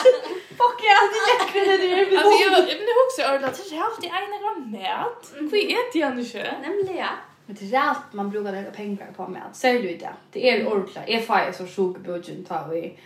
[0.56, 2.16] Fuck ja, det er ikke det der.
[2.16, 5.30] Altså, jeg, men jeg også ordentlig at det er alltid ene gram mat.
[5.52, 6.48] Hvor er det han ikke?
[6.64, 7.14] Nemlig, ja.
[7.46, 9.42] Men det är allt man brukar lägga pengar på med.
[9.52, 10.12] Särskilt det.
[10.32, 11.04] Det är ordentligt.
[11.08, 12.98] Jag får ju så sjuk budget tar vi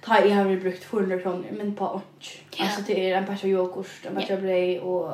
[0.00, 2.02] ta i har vi brukt 400 kronor men på och
[2.50, 2.64] Ja.
[2.64, 5.12] Alltså det är en patch av yoghurt, en pasta av bröd och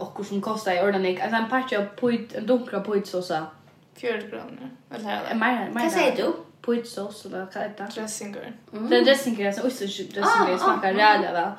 [0.00, 1.20] och som kostar i ordentligt.
[1.20, 3.46] Alltså en patch av pojt, en dunkla pojtsåsa.
[3.94, 4.70] 40 kronor.
[4.90, 5.70] Eller mer.
[5.72, 6.32] Vad säger du?
[6.60, 8.00] Pojtsås eller vad heter det?
[8.00, 8.52] Dressinger.
[8.72, 8.90] Mm.
[8.90, 11.50] Den dressinger, så osterkyp dressinger ah, smakar ah, rejält väl.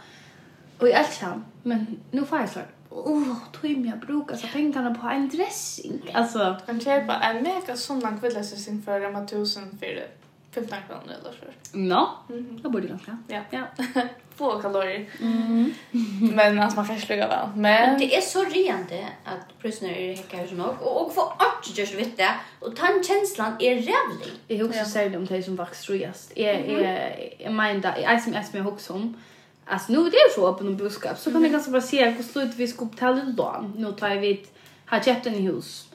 [0.80, 1.46] Och jag älskar han.
[1.64, 2.60] Men nu får jag så
[2.94, 6.12] Åh, oh, tog jag brukar så pengarna på en dressing.
[6.14, 6.58] Alltså.
[6.66, 10.08] kan köpa en mega sån lång villasessing för en 1000 för det.
[10.52, 11.78] 15 kronor eller så.
[11.78, 12.70] No, mm -hmm.
[12.70, 13.18] borde ganska.
[13.28, 13.42] Ja.
[13.50, 13.64] ja.
[14.36, 15.10] Få kalorier.
[15.22, 15.74] Mm.
[15.92, 16.34] -hmm.
[16.36, 17.48] Men alltså man kan sluga väl.
[17.56, 18.00] Men...
[18.00, 21.94] Det är så rent det att priserna är häckar som och och få art just
[21.94, 24.32] vet det och tan känslan är rävlig.
[24.48, 24.86] Jag också ja.
[24.86, 26.38] säger om det som vax trojast.
[26.38, 29.22] Är är jag menar jag som är som jag också om.
[29.66, 32.24] Alltså nu det är så öppen och budskap så kan jag ganska bara se hur
[32.24, 33.74] slut vi ska betala lån.
[33.78, 34.46] Nu tar vi
[34.86, 35.91] har köpt en hus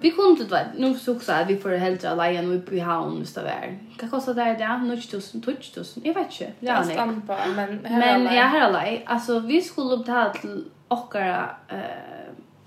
[0.00, 2.80] Vi kunde inte vara, nu så också att vi får hellre leja nu uppe i
[2.80, 3.78] havn just där.
[4.00, 4.78] Vad kostar det där?
[4.78, 6.02] 9000, 2000.
[6.06, 6.52] Jag vet inte.
[6.60, 11.78] Det är stampa, men Men jag har alla, Alltså vi skulle betala till åkara eh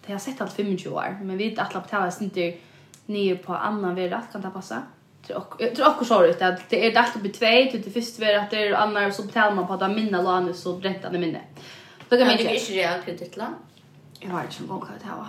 [0.05, 2.53] det har sett allt 25 år, men vi har alla betala inte
[3.05, 4.83] nio på annan värld kan det passa.
[5.27, 8.25] Jag tror också så ut att det är dags att bli två till det första
[8.25, 11.19] värld att det är annar så betalar man på att minna lånet så räntan är
[11.19, 11.41] minne.
[12.09, 13.55] Då kan man ju inte reagera kreditlån.
[14.19, 15.25] Jag har inte en gång kan det här.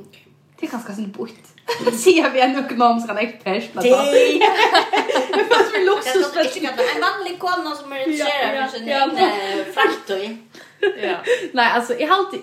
[0.00, 0.27] Okej.
[0.60, 1.30] Det är ganska sånt bort.
[1.92, 3.82] Ser vi en ekonomisk en expert.
[3.82, 8.68] Det är fast vi luxus för sig att en vanlig kvinna som är intresserad av
[8.68, 10.38] sin egen framtid.
[10.80, 11.16] Ja.
[11.52, 12.40] Nej, alltså har alltid...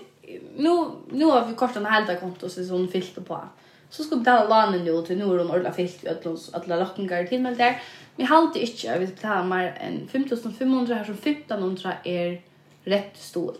[0.58, 3.42] nu nu har vi kortat en halda konto så sån filter på.
[3.90, 7.24] Så ska betala lånen nu till nu är de ordla filt vi alla alla lockningar
[7.24, 7.82] till men där.
[8.16, 12.42] Vi alltid inte vi vill betala mer än 5500 här som 1500 är
[12.84, 13.58] rätt stort.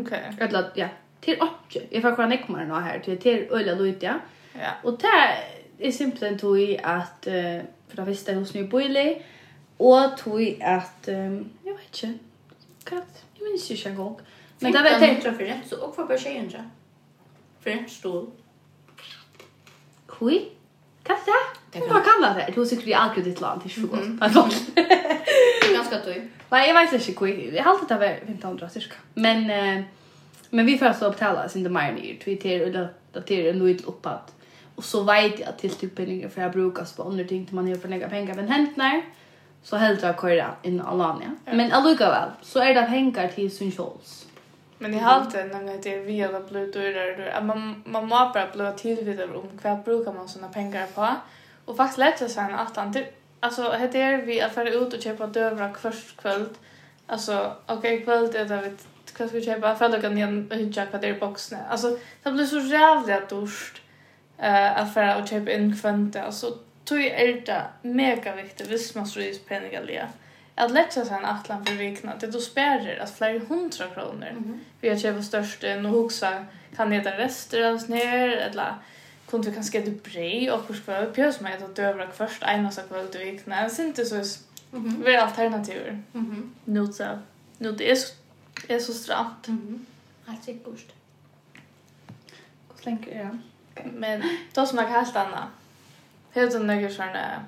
[0.00, 0.36] Okej.
[0.40, 0.88] Eller ja,
[1.22, 4.20] till och jag får kunna komma nå här till till ölla lutia.
[4.52, 4.70] Ja.
[4.82, 7.20] Och det är simpelt tog i att
[7.88, 9.22] för det visste hos nu boile
[9.76, 11.08] och tog i att
[11.62, 12.18] jag vet inte.
[12.84, 14.20] Katt, jag minns ju en gång.
[14.58, 16.58] Men det var tänkt för rätt så och för på tjejen så.
[17.60, 18.30] För en stol.
[20.06, 20.48] Hui?
[21.02, 21.32] Kassa?
[21.70, 22.44] Det bara kan det.
[22.46, 24.18] Det var sikkert i allt ditt land, det är 20 år.
[25.74, 26.30] Ganska tog.
[26.50, 27.52] Nej, jag vet inte hur.
[27.52, 28.94] Jag har alltid det var cirka.
[29.14, 29.50] Men...
[29.50, 29.84] Eh,
[30.54, 32.18] Men vi får så betala sin det mer nyr.
[32.24, 32.88] Vi tar
[33.18, 34.34] att det är nog uppåt.
[34.74, 37.68] Och så vet jag till typ pengar för jag brukar på andra ting till man
[37.68, 39.02] gör för lägga pengar men hänt när
[39.62, 41.36] så helt jag köra in Alania.
[41.44, 41.52] Ja.
[41.54, 44.26] Men alluga väl så är det pengar till sin Charles.
[44.78, 48.72] Men i halten när det är vi alla blir dyrare då man man måste bara
[48.72, 51.08] bli tillvidare om vad brukar man såna pengar på.
[51.64, 52.94] Och faktiskt lätt sig sen att han
[53.40, 56.46] alltså heter vi att fara ut och köpa dövra först kväll.
[57.06, 60.86] Alltså okej okay, kväll det där vet Ska vi köpa för att kan igen det
[60.86, 61.58] kvar i boxen.
[61.70, 63.80] Alltså det blir så jävligt dåligt
[64.38, 66.22] eh att för och köpa in kvante.
[66.22, 70.08] alltså tog är det mega viktigt vis man så är penningalia.
[70.54, 74.60] Att lätta sig en atlan för vikna, det då spärrar att flera hundra kronor.
[74.80, 76.44] Vi har köpt störst en och huxa
[76.76, 78.74] kan det där rester av snär eller
[79.30, 82.70] kunde vi kanske det brej och hur ska vi pjös med att dövra först ena
[82.70, 83.62] så kväll till vikna.
[83.62, 84.42] Det syns inte så
[84.72, 85.02] Mm.
[85.04, 86.02] Vi alternativer.
[86.14, 86.48] Mm -hmm.
[86.64, 87.18] Nu så.
[87.58, 88.14] Nu det är så
[88.66, 89.48] Det är så stramt.
[89.48, 89.86] Mm.
[90.26, 90.92] Helt sikkert.
[92.76, 93.38] Hur länge är det?
[93.92, 94.22] Men
[94.54, 95.48] då som jag helt annat.
[96.30, 97.44] Helt en några sådana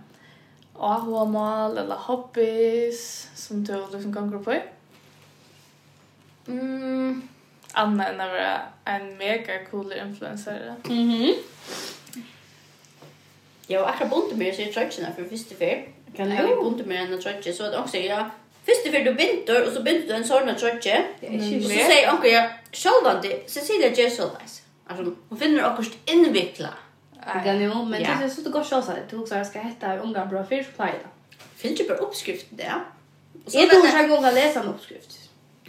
[0.75, 4.55] AHA-mål eller hobbies som du liksom gånger på.
[6.47, 7.29] Mm.
[7.73, 10.75] Anna än att vara en mega cool influencer.
[10.85, 10.93] Mhm.
[10.93, 11.35] Mm
[13.67, 15.89] jag har akkurat bunt med sig i tröjtjena för första fyr.
[16.17, 18.31] Kan jag bunt med en tröjtje så att också jag
[18.65, 21.01] Først før du begynner, og så begynner du en sånn og trøtje.
[21.29, 24.61] Og så sier onker jeg, sjølvandi, Cecilia gjør så leis.
[24.89, 26.71] Altså, hun finner akkurat innvikla.
[27.25, 29.05] Ja, jo, men det er så det går sjølvandi.
[29.11, 31.13] Du også skal hette unga bra fyrt plei da.
[31.61, 32.73] Finner du bare oppskrift det?
[33.53, 35.21] Jeg tror ikke jeg går å lese en oppskrift.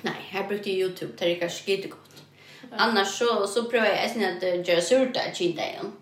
[0.06, 2.24] Nei, jeg brukte YouTube, det er ikke skitt godt.
[2.72, 5.54] Annars så, så prøver jeg eisen at gjøre surta i.
[5.84, 5.94] Mm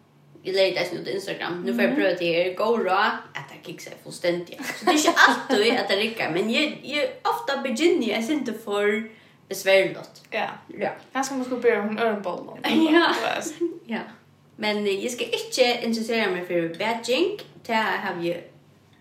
[0.43, 1.63] i lägger det ut på Instagram.
[1.65, 4.65] Nu får jag pröva till er gå rå att det kicks sig fullständigt.
[4.65, 8.53] Så det är inte alltid att det räcker, men jag jag ofta begynner jag inte
[8.53, 9.09] för
[9.47, 10.21] besvärligt.
[10.29, 10.47] Ja.
[10.79, 10.89] Ja.
[11.13, 12.57] Han ska man ska börja med öronbollen.
[12.93, 13.13] Ja.
[13.85, 13.99] Ja.
[14.55, 17.39] Men jag ska inte intressera mig för badging.
[17.65, 18.37] Det har jag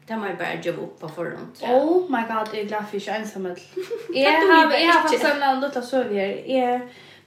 [0.09, 1.61] Det må jeg bare jobbe opp på forhånd.
[1.63, 3.59] Oh my god, jeg er glad for ikke ensamhet.
[4.17, 4.73] Jeg har
[5.03, 6.33] faktisk en liten søv her.
[6.47, 6.81] Jeg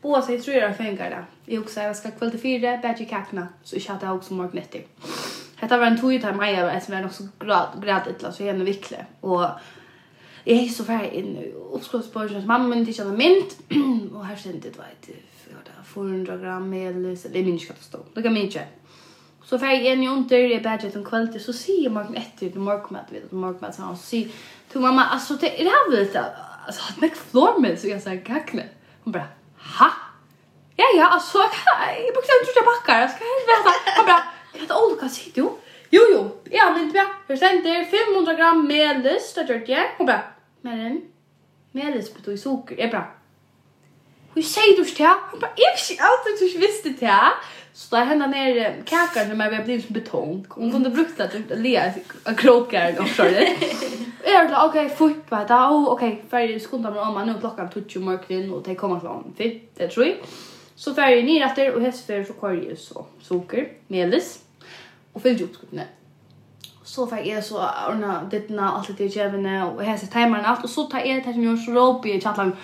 [0.05, 1.53] Oavsett jag tror jag fängar det.
[1.53, 3.47] Jag också jag ska kväll till fyra, bättre i kakna.
[3.63, 4.81] Så jag hade också morgon etter.
[5.59, 9.05] Detta var en tog där Maja var som var också grad, gradigt, så henne vikle.
[9.21, 9.41] Och
[10.43, 13.57] jag är så färg in i Uppskottsborgen som mamma inte känner mynt.
[14.15, 15.09] och här kände det var ett
[15.85, 17.27] 400 gram mel, så.
[17.27, 17.97] Det minns inte att stå.
[18.13, 18.67] Det kan min inte.
[19.43, 21.43] Så färg en i under, i badget en kväll till.
[21.43, 23.05] Så säger morgon etter till morgonmat.
[23.11, 23.75] Vet du, morgonmat.
[23.75, 24.29] Så han säger
[24.71, 26.25] till mamma, alltså det är det här vet jag.
[26.65, 27.77] Alltså, det är flormen.
[27.77, 28.63] Så jag säger kakna.
[29.03, 29.27] Hon bara,
[29.79, 29.91] ha?
[30.75, 32.99] Ja, ja, alltså, jag brukar inte tro att jag backar.
[33.01, 33.71] Jag ska helst veta.
[33.97, 35.59] Han bara, kan jag olika sitt, jo?
[35.89, 37.05] Jo, jo, ja, men inte bra.
[37.27, 39.95] Hur sänder 500 gram melis, det gjorde jag.
[39.97, 40.21] Hon bara,
[40.61, 41.01] men en
[41.71, 42.79] melis på betyder socker.
[42.79, 43.07] Jag bara,
[44.33, 45.15] hur säger du det?
[45.31, 47.29] Hon bara, jag visste inte att du visste det.
[47.75, 50.45] Så där hända ner kakar som har blivit som betong.
[50.49, 51.93] Hon kunde brukt att le
[52.25, 53.47] en krokar och så där.
[54.25, 55.53] Jag var okej fort på det.
[55.53, 59.63] Oh okej färdig skontar man om nu klockan 12 morgonen och det kommer från fint.
[59.75, 60.15] Det tror jag.
[60.75, 64.39] Så färdig ner efter och häst för så korg så socker, melis
[65.13, 65.87] och fyllt upp skotne.
[66.83, 70.83] Så färg jag så ordna dittna allt det jävna och häst timern allt och så
[70.83, 72.55] tar jag det här som gör så rope i chatten.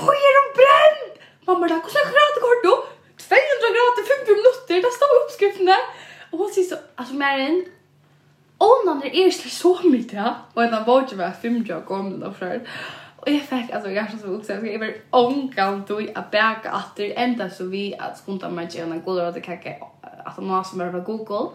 [0.00, 1.20] Vad är de bränd?
[1.46, 2.79] Mamma, där kunde jag gråta kort då
[4.70, 5.76] dotter, där står uppskrifterna.
[6.30, 7.66] Och hon säger så, alltså Marin,
[8.58, 10.12] Onan är er så mycket.
[10.12, 10.34] ja.
[10.54, 12.60] Och en av båda var fem jag kom då för.
[13.16, 16.96] Och jag fick alltså jag så också jag var onkan då i att bäka att
[16.96, 19.74] det ända så vi att skunta med en god och det kaka
[20.24, 21.50] att de har som över Google.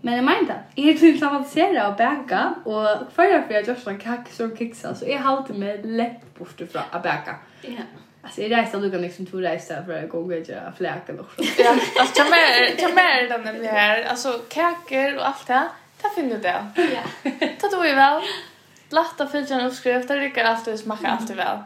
[0.00, 3.86] Men jag menar, jag är till sammansera och bäka och för jag för jag görs
[3.86, 7.36] en kaka som kicksa så jag har alltid med läpp bort från att bäka.
[7.62, 7.82] Ja.
[8.24, 10.72] Alltså jag reste lugga liksom två rejser för att gå och göra
[11.20, 11.70] och så Ja,
[12.00, 15.68] alltså jag mer, jag mer den där vi här, alltså kakor och allt det.
[16.02, 16.66] Där finner du det.
[16.76, 17.30] Ja.
[17.60, 18.22] Ta då ju väl.
[18.90, 21.58] Blatt av fylkan uppskrift, Det rycker alltid och smakar allt väl.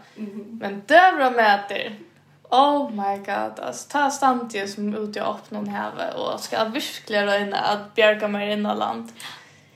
[0.61, 1.97] Men dövra mäter.
[2.51, 7.57] Oh my god, alltså ta stantje som ute jag öppnar här och ska verkligen röjna
[7.57, 9.13] att bjärka mig innan land.
[9.15, 9.27] Ja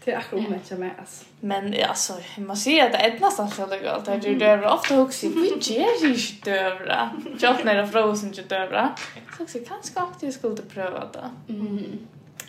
[0.05, 1.25] Det är akkurat omvänt med alltså.
[1.41, 4.03] Men alltså, man ser att det är nästan så det går.
[4.05, 4.75] Det är dövra.
[4.75, 7.11] Ofta också, vi ger ju inte dövra?
[7.39, 8.95] Jag när det frågas inte dövra.
[9.37, 11.31] Så också, kanske att jag skulle pröva det.
[11.53, 11.99] Mm.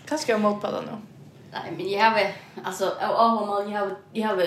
[0.05, 0.97] Kanske jag mått på det nu.
[1.51, 2.31] Nej, men jag har,
[2.63, 4.45] alltså, av och mal, jag har, jag har,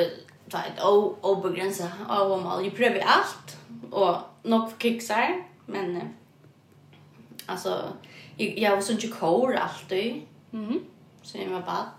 [0.51, 0.83] ta ett
[1.21, 2.65] obegränsat av och mal.
[2.65, 3.57] Jag prövar allt
[3.91, 6.01] och nog kicksar, men
[7.47, 7.83] alltså,
[8.37, 10.23] jag, jag var sån kor alltid.
[10.53, 10.81] Mm.
[11.23, 11.91] Så jag var bara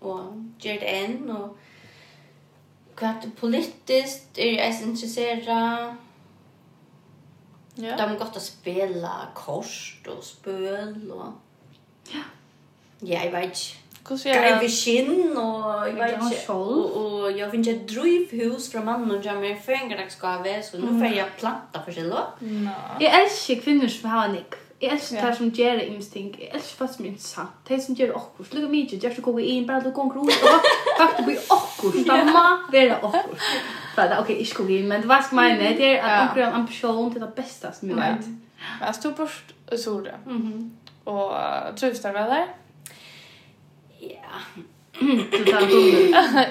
[0.00, 0.20] og
[0.62, 1.56] gjør det enn, og
[2.98, 5.96] hva det politisk er jeg.
[7.78, 7.94] Ja.
[7.94, 11.28] De har godt å spille kort og spøl og...
[12.10, 12.24] Ja.
[12.98, 13.84] Ja, jeg vet ikke.
[14.08, 14.48] Hvordan gjør det?
[14.48, 16.54] Greiv i skinn, og jeg vet ikke.
[16.54, 21.36] Og jeg finner et drivhus fra mannen og jammer i føringardagsgave, så nå får jeg
[21.38, 22.40] planta for seg lov.
[23.02, 24.58] Jeg elsker kvinner som har en.
[24.82, 25.26] Jeg elsker yeah.
[25.26, 26.36] det som gjør imens ting.
[26.40, 27.54] Jeg elsker fast min sant.
[27.68, 28.52] Det som gjør akkurat.
[28.54, 30.28] Lykke mye, gjør så kokke inn, bare du gonger ut.
[30.30, 30.68] Og
[31.00, 32.04] faktisk blir akkurat.
[32.10, 33.48] Det må være akkurat.
[33.94, 35.76] For det, ok, ikke kokke inn, men det var som jeg mener.
[35.76, 38.30] Det er akkurat en ambisjon til det beste som jeg vet.
[38.80, 40.14] Jeg stod bort og så det.
[41.06, 41.36] Og
[41.76, 42.48] trøst deg vel der?
[44.02, 44.40] Ja.
[45.00, 46.46] Du tar en dumme.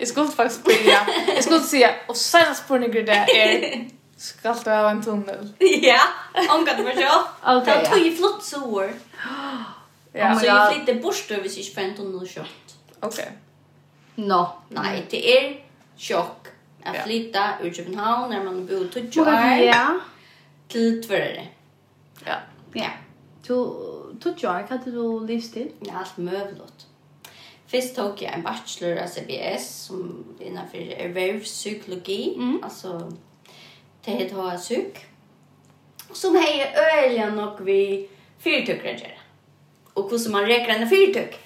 [0.00, 1.00] Jeg skulle faktisk bli, ja.
[1.34, 3.84] Jeg skulle si, og senest på en det er
[4.26, 5.52] Skal du ha en tunnel?
[5.82, 6.00] Ja,
[6.50, 7.20] omgat mig så.
[7.56, 7.80] Okej.
[7.82, 8.92] Det tog ju flott så år.
[10.12, 12.76] Ja, så jag flyttade bort över sig för en tunnel kött.
[13.00, 13.32] Okej.
[14.14, 15.64] Nå, nej, det är
[15.96, 16.46] chock.
[16.84, 19.28] Jag flytta ur Köpenhamn när man bor till år.
[19.28, 20.00] Ja.
[20.68, 21.46] Till Tvärre.
[22.24, 22.36] Ja.
[22.72, 22.90] Ja.
[23.46, 23.54] Du,
[24.22, 25.70] tutsi jag kan du livsstil?
[25.80, 26.86] Ja, allt möjligt.
[27.66, 32.34] Först tog jag en bachelor av CBS som innanför ervärvspsykologi.
[32.36, 32.60] Mm.
[32.64, 33.12] Alltså
[34.06, 35.00] til jeg tar syk,
[36.14, 37.80] som heier øyelig nok vi
[38.38, 39.22] fyrtøkere gjør.
[39.96, 41.38] Og hvordan man reker en fyrtøk,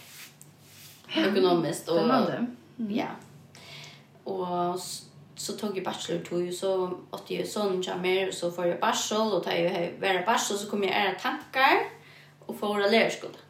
[1.27, 1.89] økonomisk.
[1.89, 2.11] Og,
[2.77, 2.91] mm.
[2.91, 3.09] Ja.
[4.27, 4.81] Og
[5.35, 6.73] så tog jeg bachelor tog, så
[7.13, 10.59] åtte jeg sånn til kommer, og så får jeg bachelor, og da jeg var bachelor,
[10.61, 11.87] så kom jeg ære tankar,
[12.47, 13.47] og får å lære skolen.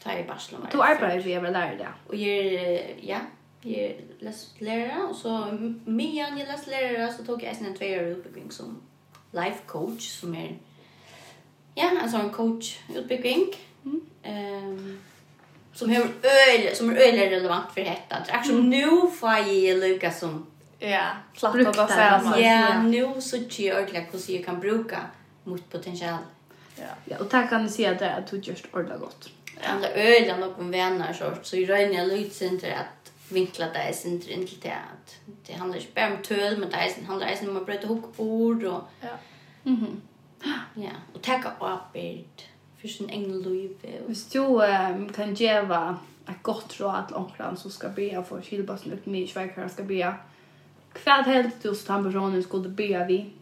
[0.00, 0.70] Tar jeg bachelor.
[0.72, 1.90] Du arbeider for å være lærer, det.
[2.08, 3.20] Og jeg, ja,
[3.64, 8.52] jeg lest lærere, og så mye jeg lest lærere, så tok jeg en tveier utbygging
[8.52, 8.82] som
[9.32, 10.56] life coach, som er
[11.76, 13.52] ja, en sånn coach-utbygging.
[13.84, 14.00] Mm.
[14.24, 14.98] Um,
[15.72, 18.16] som är öl som er øyelig relevant for dette.
[18.26, 20.46] Det er är som nå får jeg lykke som
[20.80, 21.04] ja,
[21.38, 22.42] klappa på sig.
[22.42, 24.96] Ja, nå så ikke jeg ordentlig hvordan jeg kan bruke
[25.44, 26.18] mot potential.
[26.78, 26.92] Ja.
[27.04, 29.30] Ja, och där kan du si at det er at du just ordentlig godt.
[29.62, 32.99] Ja, det öl och någon vänner så så i rönja lite inte att
[33.32, 35.16] vinkla det är sin till det att
[35.46, 38.16] det handlar inte bara om töl men det är handlar det om att bryta ihop
[38.16, 39.08] bord och ja.
[39.62, 40.00] Mhm.
[40.74, 42.44] ja, och tacka arbet
[42.80, 43.70] för sin egen liv.
[44.06, 48.92] Hvis du um, kan gjøre et godt råd til omkring som ska be för kylbasen
[48.92, 50.14] ut med svärkar ska be.
[50.94, 53.32] Kvad helt du som han personen skulle be vi.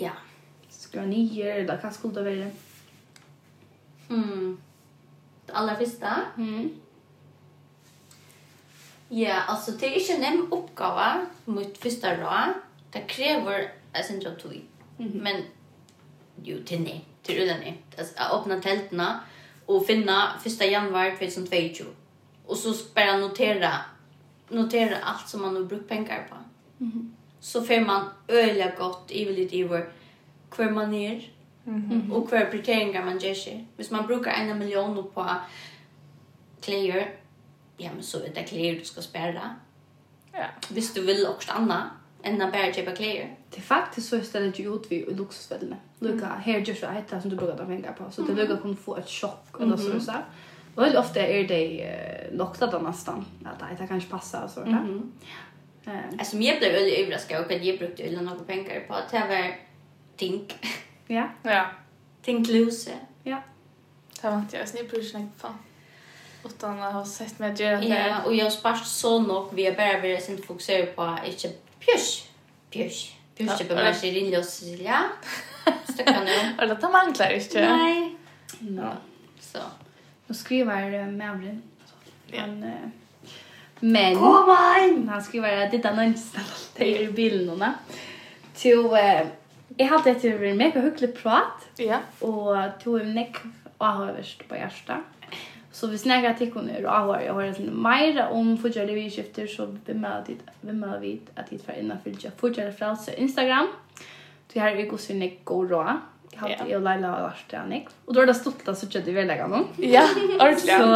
[0.00, 0.12] Ja.
[0.70, 2.50] Skal ni göra eller hva skulle det være?
[4.10, 4.58] Mm.
[5.46, 6.16] Det allra första?
[6.36, 6.70] Mm
[9.08, 12.54] Ja, alltså det är inte en nem uppgåva mot första råd.
[12.90, 14.60] Det kräver en sin tui.
[14.96, 15.42] Men
[16.42, 17.04] jo, det är nej.
[17.22, 17.82] Det är nej.
[17.98, 19.20] Alltså att öppna tälterna
[19.66, 21.84] och finna första januari 2022.
[22.46, 23.72] Och så bara notera
[24.48, 26.36] notera allt som man har brukt pengar på.
[26.84, 27.10] Mm -hmm.
[27.40, 29.92] Så får man öliga gott i väldigt i vår
[30.50, 31.30] kvar man är
[31.66, 32.12] mm -hmm.
[32.12, 33.66] och kvar prioriteringar man gör sig.
[33.76, 35.26] Hvis man brukar en miljon på
[36.60, 37.14] kläder
[37.78, 39.56] ja, men så vet det kläder du ska spärra.
[40.32, 40.44] Ja.
[40.68, 41.90] Hvis du vill också anna
[42.22, 43.36] än att bara köpa kläder.
[43.50, 45.76] Det er faktisk så istället du gjort vid luxusvällena.
[46.00, 46.40] Luka, mm.
[46.40, 48.10] här görs det här som du bruker ta pengar på.
[48.10, 48.48] Så det mm.
[48.48, 50.10] luka kommer få ett chock eller så.
[50.10, 50.22] Mm
[50.78, 54.68] Og veldig ofte er det uh, lukta da nesten, at det kanske passar och sådär.
[54.68, 55.10] Mm -hmm.
[55.90, 56.18] Mm.
[56.18, 59.18] Alltså jag blev väldigt överraskad och att jag brukade ju några pengar på att det
[59.28, 59.54] var
[60.16, 60.54] tink.
[61.06, 61.28] Ja.
[61.42, 61.66] Ja.
[62.22, 62.90] Tink lose.
[63.22, 63.42] Ja.
[64.22, 64.68] Det var inte jag.
[64.68, 65.58] Så ni brukar inte fan
[66.44, 67.86] utan att ha sett mig göra det.
[67.86, 71.18] Ja, och jag har sparat så nog vi har bara varit är inte fokuserade på
[71.26, 71.48] inte
[71.80, 72.26] pjusch,
[72.70, 73.14] pjusch.
[73.36, 75.04] Pjusch på mig ser in oss Silja.
[75.92, 76.62] Stöcka nu.
[76.62, 77.76] Eller ta manglar inte.
[77.76, 78.16] Nej.
[78.58, 78.92] Ja.
[79.40, 79.58] Så.
[80.26, 81.62] Nu skriver Mavlin.
[82.26, 82.46] Ja.
[82.46, 82.92] Men
[83.80, 85.08] men Kom in.
[85.08, 86.14] Han skriver att det är någon
[86.76, 87.72] det är bilden då.
[88.54, 88.90] Till
[89.78, 91.66] Jeg hadde etter en mega hyggelig prat.
[91.78, 92.00] Ja.
[92.24, 93.36] Og to er nekk
[93.78, 95.17] og har vært på hjertet.
[95.78, 99.10] Så vi snackar til kunde och har jeg har en mer om fortsätta vi
[99.56, 103.10] så vi med dit vi med vid att hit för innenfor filcha fortsätta från så
[103.10, 103.66] Instagram.
[104.54, 106.00] Du här vi går så nick go då.
[106.40, 107.88] Jag jo leila og och Lars där nick.
[108.04, 109.66] Och då är det stolt att så kött vi vill lägga någon.
[109.76, 110.02] Ja,
[110.40, 110.76] ordentligt.
[110.76, 110.88] Så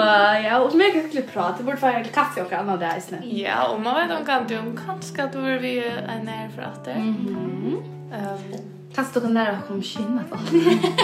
[0.45, 3.25] ja, og mycket kan klippa prata det borde vara kaffe och annat där istället.
[3.25, 6.49] Ja, og man vet om kan du om kanskje at du vill vi är när
[6.49, 6.99] för att det.
[6.99, 7.83] Mhm.
[8.13, 10.37] Ehm Fast och när jag kom skinna på.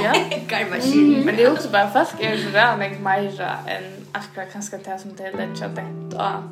[0.04, 0.12] Ja,
[0.48, 1.22] garva skinn.
[1.24, 3.82] Men det är också bara fast är så där med Maja en
[4.12, 6.42] akra kanske det som det är lätt att detta.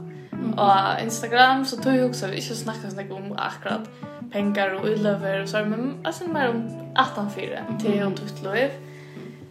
[0.56, 3.80] Och Instagram så tog jag också inte snacka så mycket om akra
[4.32, 8.70] pengar och ulöver och så men alltså mer om 18 fyra till och tutt tuttlöv.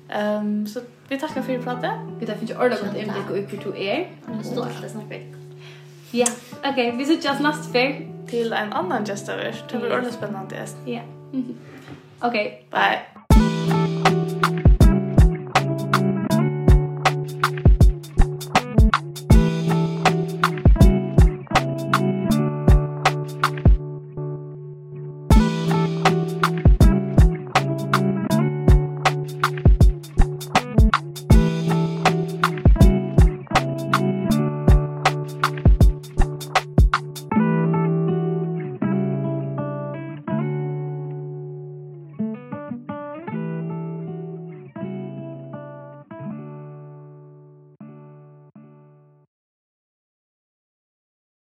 [0.10, 1.92] Ehm så vi tackar för pratet.
[2.20, 4.08] Vi tar finns ju ordentligt gott inblick i hur du er.
[4.44, 5.16] Stolt att snacka.
[6.12, 6.28] Ja,
[6.64, 9.64] okej, vi ses just nästa vecka till en annan gästavers.
[9.72, 10.56] Det blir ordentligt spännande.
[10.86, 11.02] Ja.
[12.24, 12.66] Okay.
[12.72, 13.06] Bye.
[13.06, 13.06] bye.